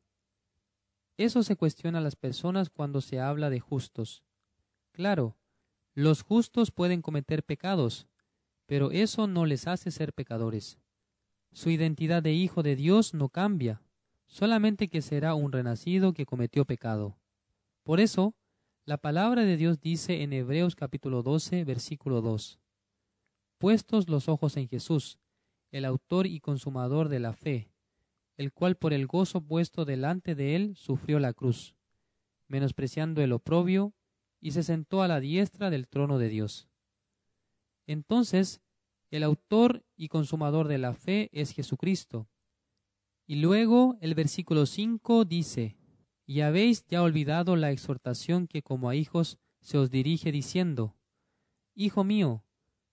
Eso 1.16 1.44
se 1.44 1.54
cuestiona 1.54 1.98
a 1.98 2.02
las 2.02 2.16
personas 2.16 2.70
cuando 2.70 3.00
se 3.00 3.20
habla 3.20 3.50
de 3.50 3.60
justos. 3.60 4.24
Claro, 4.90 5.36
los 5.94 6.22
justos 6.22 6.72
pueden 6.72 7.02
cometer 7.02 7.44
pecados, 7.44 8.08
pero 8.66 8.90
eso 8.90 9.28
no 9.28 9.46
les 9.46 9.68
hace 9.68 9.92
ser 9.92 10.12
pecadores. 10.12 10.80
Su 11.52 11.70
identidad 11.70 12.22
de 12.22 12.32
hijo 12.32 12.62
de 12.62 12.76
Dios 12.76 13.14
no 13.14 13.28
cambia, 13.28 13.82
solamente 14.26 14.88
que 14.88 15.02
será 15.02 15.34
un 15.34 15.52
renacido 15.52 16.12
que 16.12 16.26
cometió 16.26 16.64
pecado. 16.64 17.16
Por 17.82 18.00
eso, 18.00 18.34
la 18.84 18.98
palabra 18.98 19.44
de 19.44 19.56
Dios 19.56 19.80
dice 19.80 20.22
en 20.22 20.32
Hebreos 20.32 20.74
capítulo 20.74 21.22
12, 21.22 21.64
versículo 21.64 22.20
2, 22.20 22.58
Puestos 23.58 24.08
los 24.08 24.28
ojos 24.28 24.56
en 24.56 24.68
Jesús, 24.68 25.18
el 25.72 25.84
autor 25.84 26.26
y 26.26 26.40
consumador 26.40 27.08
de 27.08 27.20
la 27.20 27.32
fe, 27.32 27.70
el 28.36 28.52
cual 28.52 28.76
por 28.76 28.92
el 28.92 29.06
gozo 29.06 29.40
puesto 29.40 29.84
delante 29.84 30.34
de 30.34 30.54
él 30.54 30.76
sufrió 30.76 31.18
la 31.18 31.32
cruz, 31.32 31.74
menospreciando 32.46 33.20
el 33.20 33.32
oprobio, 33.32 33.92
y 34.40 34.52
se 34.52 34.62
sentó 34.62 35.02
a 35.02 35.08
la 35.08 35.18
diestra 35.18 35.70
del 35.70 35.88
trono 35.88 36.18
de 36.18 36.28
Dios. 36.28 36.68
Entonces, 37.86 38.60
el 39.10 39.22
autor 39.22 39.84
y 39.96 40.08
consumador 40.08 40.68
de 40.68 40.78
la 40.78 40.94
fe 40.94 41.30
es 41.32 41.52
Jesucristo. 41.52 42.28
Y 43.26 43.36
luego 43.36 43.96
el 44.00 44.14
versículo 44.14 44.66
5 44.66 45.24
dice, 45.24 45.76
y 46.26 46.42
habéis 46.42 46.84
ya 46.86 47.02
olvidado 47.02 47.56
la 47.56 47.70
exhortación 47.70 48.46
que 48.46 48.62
como 48.62 48.90
a 48.90 48.94
hijos 48.94 49.38
se 49.60 49.78
os 49.78 49.90
dirige 49.90 50.30
diciendo, 50.32 50.94
Hijo 51.74 52.04
mío, 52.04 52.44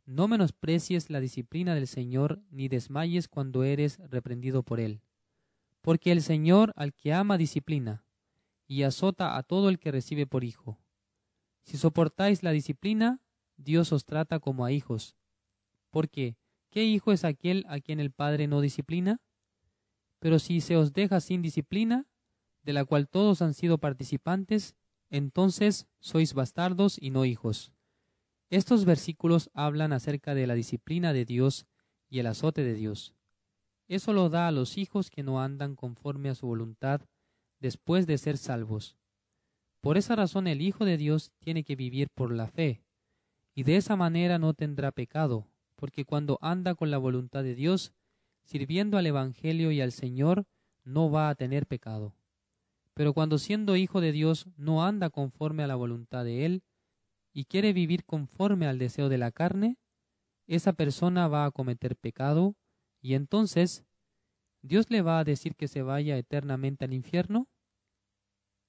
no 0.05 0.27
menosprecies 0.27 1.09
la 1.09 1.19
disciplina 1.19 1.73
del 1.73 1.87
Señor, 1.87 2.41
ni 2.51 2.67
desmayes 2.67 3.27
cuando 3.27 3.63
eres 3.63 3.99
reprendido 4.09 4.63
por 4.63 4.79
él. 4.79 5.01
Porque 5.81 6.11
el 6.11 6.21
Señor 6.21 6.71
al 6.75 6.93
que 6.93 7.13
ama 7.13 7.37
disciplina, 7.37 8.05
y 8.67 8.83
azota 8.83 9.37
a 9.37 9.43
todo 9.43 9.69
el 9.69 9.79
que 9.79 9.91
recibe 9.91 10.27
por 10.27 10.43
hijo. 10.43 10.79
Si 11.63 11.77
soportáis 11.77 12.43
la 12.43 12.51
disciplina, 12.51 13.21
Dios 13.57 13.91
os 13.91 14.05
trata 14.05 14.39
como 14.39 14.65
a 14.65 14.71
hijos. 14.71 15.15
Porque, 15.95 16.35
¿qué 16.71 16.83
hijo 16.83 17.13
es 17.13 17.23
aquel 17.23 17.63
a 17.69 17.79
quien 17.79 18.01
el 18.01 18.11
Padre 18.11 18.47
no 18.47 18.59
disciplina? 18.59 19.21
Pero 20.19 20.39
si 20.39 20.59
se 20.59 20.75
os 20.75 20.91
deja 20.91 21.21
sin 21.21 21.41
disciplina, 21.41 22.05
de 22.63 22.73
la 22.73 22.83
cual 22.83 23.07
todos 23.07 23.41
han 23.41 23.53
sido 23.53 23.77
participantes, 23.77 24.75
entonces 25.09 25.87
sois 26.01 26.33
bastardos 26.33 26.97
y 27.01 27.11
no 27.11 27.23
hijos. 27.23 27.71
Estos 28.49 28.83
versículos 28.83 29.49
hablan 29.53 29.93
acerca 29.93 30.35
de 30.35 30.47
la 30.47 30.53
disciplina 30.53 31.13
de 31.13 31.23
Dios 31.23 31.65
y 32.09 32.19
el 32.19 32.27
azote 32.27 32.65
de 32.65 32.73
Dios. 32.73 33.15
Eso 33.87 34.11
lo 34.11 34.27
da 34.27 34.49
a 34.49 34.51
los 34.51 34.77
hijos 34.77 35.09
que 35.09 35.23
no 35.23 35.41
andan 35.41 35.77
conforme 35.77 36.27
a 36.27 36.35
su 36.35 36.45
voluntad 36.45 37.03
después 37.61 38.05
de 38.05 38.17
ser 38.17 38.37
salvos. 38.37 38.97
Por 39.79 39.95
esa 39.95 40.17
razón 40.17 40.47
el 40.47 40.61
Hijo 40.61 40.83
de 40.83 40.97
Dios 40.97 41.31
tiene 41.39 41.63
que 41.63 41.77
vivir 41.77 42.09
por 42.13 42.33
la 42.33 42.47
fe, 42.47 42.83
y 43.53 43.63
de 43.63 43.77
esa 43.77 43.95
manera 43.95 44.37
no 44.39 44.53
tendrá 44.53 44.91
pecado, 44.91 45.47
porque 45.75 46.05
cuando 46.05 46.37
anda 46.41 46.75
con 46.75 46.91
la 46.91 46.97
voluntad 46.97 47.43
de 47.43 47.55
Dios, 47.55 47.93
sirviendo 48.43 48.97
al 48.97 49.07
Evangelio 49.07 49.71
y 49.71 49.81
al 49.81 49.91
Señor, 49.91 50.45
no 50.83 51.09
va 51.09 51.29
a 51.29 51.35
tener 51.35 51.65
pecado. 51.67 52.15
Pero 52.93 53.13
cuando 53.13 53.37
siendo 53.37 53.75
hijo 53.75 53.99
de 54.01 54.11
Dios 54.11 54.47
no 54.55 54.85
anda 54.85 55.09
conforme 55.09 55.63
a 55.63 55.67
la 55.67 55.75
voluntad 55.75 56.23
de 56.23 56.45
Él 56.45 56.63
y 57.33 57.45
quiere 57.45 57.73
vivir 57.73 58.05
conforme 58.05 58.67
al 58.67 58.79
deseo 58.79 59.09
de 59.09 59.17
la 59.17 59.31
carne, 59.31 59.77
esa 60.47 60.73
persona 60.73 61.27
va 61.27 61.45
a 61.45 61.51
cometer 61.51 61.95
pecado 61.95 62.55
y 63.01 63.15
entonces 63.15 63.83
¿Dios 64.65 64.89
le 64.89 65.03
va 65.03 65.19
a 65.19 65.23
decir 65.23 65.55
que 65.55 65.67
se 65.67 65.83
vaya 65.83 66.17
eternamente 66.17 66.85
al 66.85 66.93
infierno? 66.93 67.47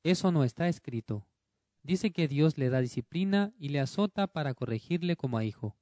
Eso 0.03 0.31
no 0.31 0.45
está 0.45 0.69
escrito. 0.69 1.27
Dice 1.83 2.11
que 2.11 2.29
Dios 2.29 2.59
le 2.59 2.69
da 2.69 2.81
disciplina 2.81 3.55
y 3.59 3.71
le 3.71 3.81
azota 3.81 4.27
para 4.27 4.53
corregirle 4.53 5.17
como 5.17 5.39
a 5.39 5.45
hijo. 5.45 5.75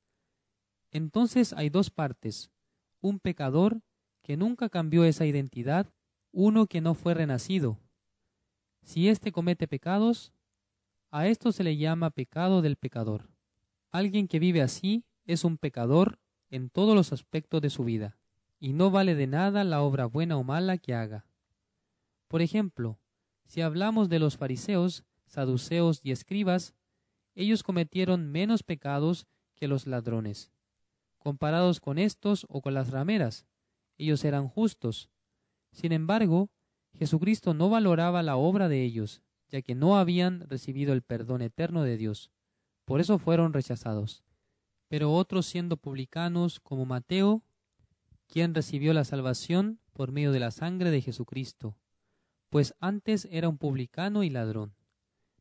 Entonces 0.95 1.53
hay 1.53 1.69
dos 1.69 1.91
partes, 1.91 2.51
un 3.03 3.19
pecador 3.19 3.83
que 4.23 4.39
nunca 4.39 4.71
cambió 4.71 5.05
esa 5.05 5.27
identidad, 5.27 5.93
uno 6.33 6.67
que 6.67 6.81
no 6.81 6.95
fue 6.95 7.13
renacido, 7.13 7.79
si 8.85 9.09
éste 9.09 9.33
comete 9.33 9.67
pecados, 9.67 10.33
a 11.11 11.27
esto 11.27 11.53
se 11.53 11.65
le 11.65 11.77
llama 11.77 12.11
pecado 12.11 12.61
del 12.61 12.77
pecador. 12.77 13.31
Alguien 13.91 14.29
que 14.29 14.39
vive 14.39 14.63
así 14.63 15.05
es 15.25 15.45
un 15.45 15.57
pecador 15.57 16.19
en 16.51 16.69
todos 16.69 16.95
los 16.95 17.13
aspectos 17.13 17.63
de 17.63 17.71
su 17.71 17.85
vida, 17.85 18.19
y 18.61 18.73
no 18.75 18.91
vale 18.91 19.15
de 19.15 19.27
nada 19.27 19.65
la 19.65 19.81
obra 19.81 20.05
buena 20.07 20.37
o 20.37 20.45
mala 20.45 20.77
que 20.77 20.95
haga. 20.95 21.27
Por 22.29 22.43
ejemplo, 22.43 23.01
si 23.47 23.63
hablamos 23.63 24.09
de 24.09 24.19
los 24.19 24.37
fariseos, 24.37 25.05
saduceos 25.27 26.01
y 26.03 26.13
escribas, 26.13 26.75
ellos 27.35 27.63
cometieron 27.63 28.31
menos 28.31 28.63
pecados 28.63 29.27
que 29.55 29.67
los 29.67 29.87
ladrones. 29.87 30.54
Comparados 31.25 31.81
con 31.81 31.97
estos 31.97 32.45
o 32.51 32.61
con 32.61 32.75
las 32.75 32.91
rameras, 32.91 33.47
ellos 33.97 34.23
eran 34.27 34.47
justos. 34.47 35.09
Sin 35.73 35.93
embargo, 35.93 36.51
Jesucristo 36.93 37.55
no 37.55 37.71
valoraba 37.71 38.23
la 38.23 38.37
obra 38.37 38.69
de 38.69 38.83
ellos, 38.83 39.23
ya 39.49 39.63
que 39.63 39.75
no 39.75 39.97
habían 39.97 40.43
recibido 40.51 40.93
el 40.93 41.01
perdón 41.01 41.41
eterno 41.41 41.83
de 41.83 41.97
Dios. 41.97 42.31
Por 42.85 43.01
eso 43.01 43.19
fueron 43.19 43.55
rechazados. 43.55 44.23
Pero 44.89 45.15
otros 45.15 45.47
siendo 45.47 45.79
publicanos 45.79 46.61
como 46.61 46.85
Mateo, 46.85 47.43
quien 48.27 48.55
recibió 48.55 48.93
la 48.93 49.05
salvación 49.05 49.81
por 49.95 50.13
medio 50.13 50.31
de 50.31 50.41
la 50.41 50.51
sangre 50.51 50.91
de 50.91 51.01
Jesucristo, 51.01 51.79
pues 52.51 52.75
antes 52.81 53.27
era 53.31 53.49
un 53.49 53.57
publicano 53.57 54.25
y 54.25 54.29
ladrón, 54.29 54.75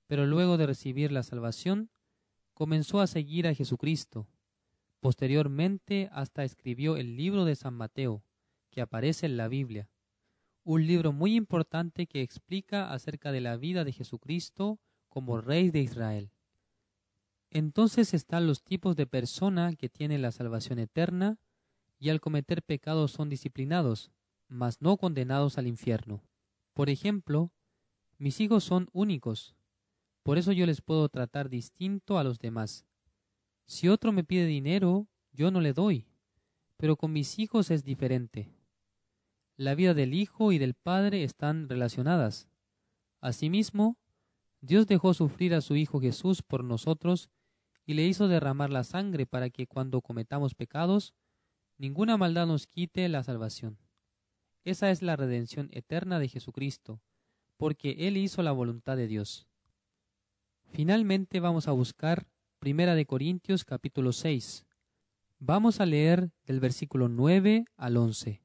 pero 0.08 0.26
luego 0.28 0.56
de 0.56 0.66
recibir 0.66 1.12
la 1.12 1.24
salvación, 1.24 1.90
comenzó 2.54 3.02
a 3.02 3.08
seguir 3.08 3.48
a 3.48 3.54
Jesucristo. 3.54 4.30
Posteriormente 5.04 6.08
hasta 6.14 6.46
escribió 6.46 6.96
el 6.96 7.18
libro 7.18 7.44
de 7.44 7.58
San 7.58 7.74
Mateo, 7.74 8.24
que 8.70 8.80
aparece 8.80 9.26
en 9.26 9.36
la 9.36 9.50
Biblia 9.50 9.90
un 10.64 10.88
libro 10.88 11.12
muy 11.12 11.36
importante 11.36 12.08
que 12.08 12.22
explica 12.22 12.90
acerca 12.90 13.34
de 13.34 13.42
la 13.42 13.58
vida 13.58 13.84
de 13.84 13.92
Jesucristo 13.92 14.80
como 15.10 15.42
Rey 15.42 15.72
de 15.72 15.82
Israel. 15.82 16.32
Entonces 17.50 18.14
están 18.14 18.48
los 18.48 18.64
tipos 18.64 18.96
de 18.96 19.06
persona 19.06 19.76
que 19.76 19.90
tienen 19.90 20.22
la 20.22 20.32
salvación 20.32 20.80
eterna 20.80 21.38
y 22.00 22.08
al 22.08 22.22
cometer 22.22 22.64
pecados 22.64 23.12
son 23.12 23.28
disciplinados, 23.28 24.10
mas 24.48 24.82
no 24.82 24.96
condenados 24.96 25.58
al 25.58 25.68
infierno. 25.68 26.24
Por 26.74 26.90
ejemplo, 26.90 27.52
mis 28.20 28.40
hijos 28.40 28.64
son 28.64 28.88
únicos, 28.94 29.54
por 30.24 30.38
eso 30.38 30.54
yo 30.54 30.66
les 30.66 30.80
puedo 30.80 31.10
tratar 31.10 31.50
distinto 31.50 32.18
a 32.18 32.24
los 32.24 32.40
demás. 32.40 32.86
Si 33.66 33.90
otro 33.90 34.12
me 34.12 34.24
pide 34.24 34.46
dinero, 34.46 35.08
yo 35.32 35.52
no 35.52 35.62
le 35.62 35.74
doy, 35.74 36.08
pero 36.78 36.96
con 36.96 37.12
mis 37.14 37.40
hijos 37.40 37.72
es 37.72 37.84
diferente 37.84 38.54
la 39.56 39.76
vida 39.76 39.94
del 39.94 40.14
Hijo 40.14 40.52
y 40.52 40.58
del 40.58 40.74
Padre 40.74 41.24
están 41.24 41.70
relacionadas. 41.70 42.50
Asimismo, 43.22 43.98
Dios 44.62 44.88
dejó 44.88 45.14
sufrir 45.14 45.54
a 45.54 45.62
su 45.62 45.76
Hijo 45.76 46.00
Jesús 46.00 46.42
por 46.42 46.64
nosotros 46.64 47.30
y 47.86 47.94
le 47.94 48.04
hizo 48.04 48.28
derramar 48.28 48.70
la 48.70 48.84
sangre 48.84 49.26
para 49.26 49.50
que 49.50 49.68
cuando 49.68 50.02
cometamos 50.02 50.56
pecados, 50.56 51.14
ninguna 51.78 52.18
maldad 52.18 52.48
nos 52.48 52.66
quite 52.66 53.08
la 53.10 53.24
salvación. 53.24 53.78
Esa 54.64 54.90
es 54.90 55.02
la 55.02 55.16
redención 55.16 55.70
eterna 55.72 56.20
de 56.20 56.30
Jesucristo, 56.30 57.02
porque 57.58 58.08
Él 58.08 58.18
hizo 58.18 58.42
la 58.42 58.54
voluntad 58.54 58.98
de 58.98 59.08
Dios. 59.08 59.46
Finalmente 60.72 61.40
vamos 61.42 61.68
a 61.68 61.74
buscar 61.74 62.26
Primera 62.64 62.96
de 62.96 63.06
Corintios 63.06 63.66
capítulo 63.66 64.14
6. 64.14 64.66
Vamos 65.40 65.82
a 65.82 65.86
leer 65.86 66.32
del 66.46 66.62
versículo 66.62 67.10
9 67.10 67.66
al 67.76 67.98
11. 67.98 68.42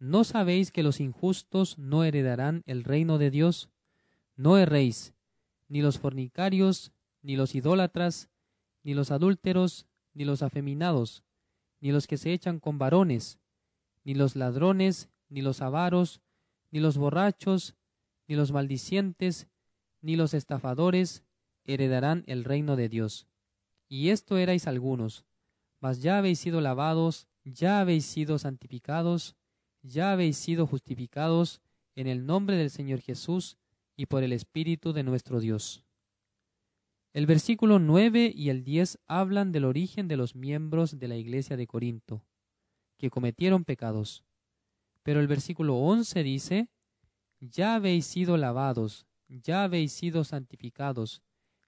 ¿No 0.00 0.24
sabéis 0.24 0.72
que 0.72 0.82
los 0.82 0.98
injustos 0.98 1.78
no 1.78 2.02
heredarán 2.02 2.64
el 2.66 2.82
reino 2.82 3.18
de 3.18 3.30
Dios? 3.30 3.70
No 4.34 4.58
erréis, 4.58 5.14
ni 5.68 5.80
los 5.80 6.00
fornicarios, 6.00 6.90
ni 7.22 7.36
los 7.36 7.54
idólatras, 7.54 8.30
ni 8.82 8.94
los 8.94 9.12
adúlteros, 9.12 9.86
ni 10.12 10.24
los 10.24 10.42
afeminados, 10.42 11.22
ni 11.78 11.92
los 11.92 12.08
que 12.08 12.16
se 12.16 12.32
echan 12.32 12.58
con 12.58 12.78
varones, 12.78 13.38
ni 14.02 14.14
los 14.14 14.34
ladrones, 14.34 15.08
ni 15.28 15.40
los 15.40 15.62
avaros, 15.62 16.20
ni 16.72 16.80
los 16.80 16.98
borrachos, 16.98 17.76
ni 18.26 18.34
los 18.34 18.50
maldicientes, 18.50 19.46
ni 20.00 20.16
los 20.16 20.34
estafadores 20.34 21.22
heredarán 21.64 22.24
el 22.26 22.44
reino 22.44 22.76
de 22.76 22.88
Dios. 22.88 23.26
Y 23.88 24.10
esto 24.10 24.38
erais 24.38 24.66
algunos, 24.66 25.24
mas 25.80 26.00
ya 26.00 26.18
habéis 26.18 26.38
sido 26.38 26.60
lavados, 26.60 27.28
ya 27.44 27.80
habéis 27.80 28.06
sido 28.06 28.38
santificados, 28.38 29.36
ya 29.82 30.12
habéis 30.12 30.36
sido 30.36 30.66
justificados 30.66 31.60
en 31.94 32.06
el 32.06 32.26
nombre 32.26 32.56
del 32.56 32.70
Señor 32.70 33.00
Jesús 33.00 33.58
y 33.96 34.06
por 34.06 34.22
el 34.22 34.32
Espíritu 34.32 34.92
de 34.92 35.02
nuestro 35.02 35.40
Dios. 35.40 35.84
El 37.12 37.26
versículo 37.26 37.78
9 37.78 38.32
y 38.34 38.48
el 38.48 38.64
10 38.64 38.98
hablan 39.06 39.52
del 39.52 39.64
origen 39.64 40.08
de 40.08 40.16
los 40.16 40.34
miembros 40.34 40.98
de 40.98 41.06
la 41.06 41.16
iglesia 41.16 41.56
de 41.56 41.68
Corinto, 41.68 42.24
que 42.98 43.10
cometieron 43.10 43.64
pecados. 43.64 44.24
Pero 45.04 45.20
el 45.20 45.28
versículo 45.28 45.76
11 45.76 46.22
dice, 46.24 46.68
Ya 47.38 47.76
habéis 47.76 48.06
sido 48.06 48.36
lavados, 48.36 49.06
ya 49.28 49.62
habéis 49.62 49.92
sido 49.92 50.24
santificados, 50.24 51.22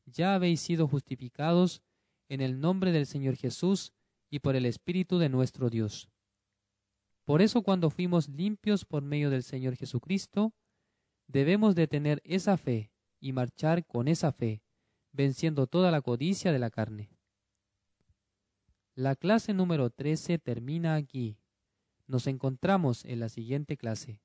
ya 0.06 0.34
habéis 0.34 0.60
sido 0.60 0.88
justificados 0.88 1.82
en 2.28 2.40
el 2.40 2.60
nombre 2.60 2.92
del 2.92 3.06
Señor 3.06 3.36
Jesús 3.36 3.92
y 4.30 4.38
por 4.38 4.56
el 4.56 4.66
Espíritu 4.66 5.18
de 5.18 5.28
nuestro 5.28 5.70
Dios. 5.70 6.08
Por 7.24 7.42
eso 7.42 7.62
cuando 7.62 7.90
fuimos 7.90 8.28
limpios 8.28 8.84
por 8.84 9.02
medio 9.02 9.30
del 9.30 9.42
Señor 9.42 9.76
Jesucristo, 9.76 10.54
debemos 11.26 11.74
de 11.74 11.88
tener 11.88 12.20
esa 12.24 12.56
fe 12.56 12.92
y 13.20 13.32
marchar 13.32 13.84
con 13.84 14.08
esa 14.08 14.32
fe 14.32 14.62
venciendo 15.12 15.66
toda 15.66 15.90
la 15.90 16.02
codicia 16.02 16.52
de 16.52 16.58
la 16.58 16.70
carne. 16.70 17.10
La 18.94 19.16
clase 19.16 19.54
número 19.54 19.90
13 19.90 20.38
termina 20.38 20.94
aquí. 20.94 21.38
Nos 22.06 22.26
encontramos 22.26 23.04
en 23.04 23.20
la 23.20 23.28
siguiente 23.28 23.76
clase. 23.76 24.20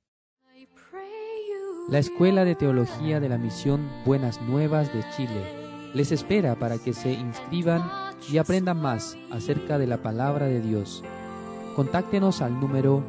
La 1.89 1.99
Escuela 1.99 2.45
de 2.45 2.55
Teología 2.55 3.19
de 3.19 3.29
la 3.29 3.37
Misión 3.37 3.89
Buenas 4.05 4.41
Nuevas 4.41 4.93
de 4.93 5.03
Chile 5.15 5.61
les 5.93 6.12
espera 6.12 6.56
para 6.56 6.77
que 6.77 6.93
se 6.93 7.12
inscriban 7.12 7.84
y 8.30 8.38
aprendan 8.38 8.82
más 8.82 9.17
acerca 9.32 9.77
de 9.77 9.88
la 9.88 9.97
palabra 9.97 10.45
de 10.45 10.62
Dios. 10.62 11.04
Contáctenos 11.75 12.41
al 12.41 12.60
número 12.60 13.04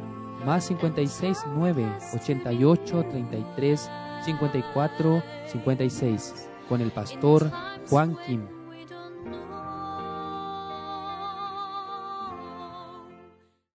más 0.45 0.65
56 0.65 1.39
9 1.55 1.85
88 2.15 3.05
33 3.11 3.89
54 4.25 5.23
56 5.47 6.49
con 6.67 6.81
el 6.81 6.91
pastor 6.91 7.51
Juan 7.89 8.17
Kim. 8.25 8.62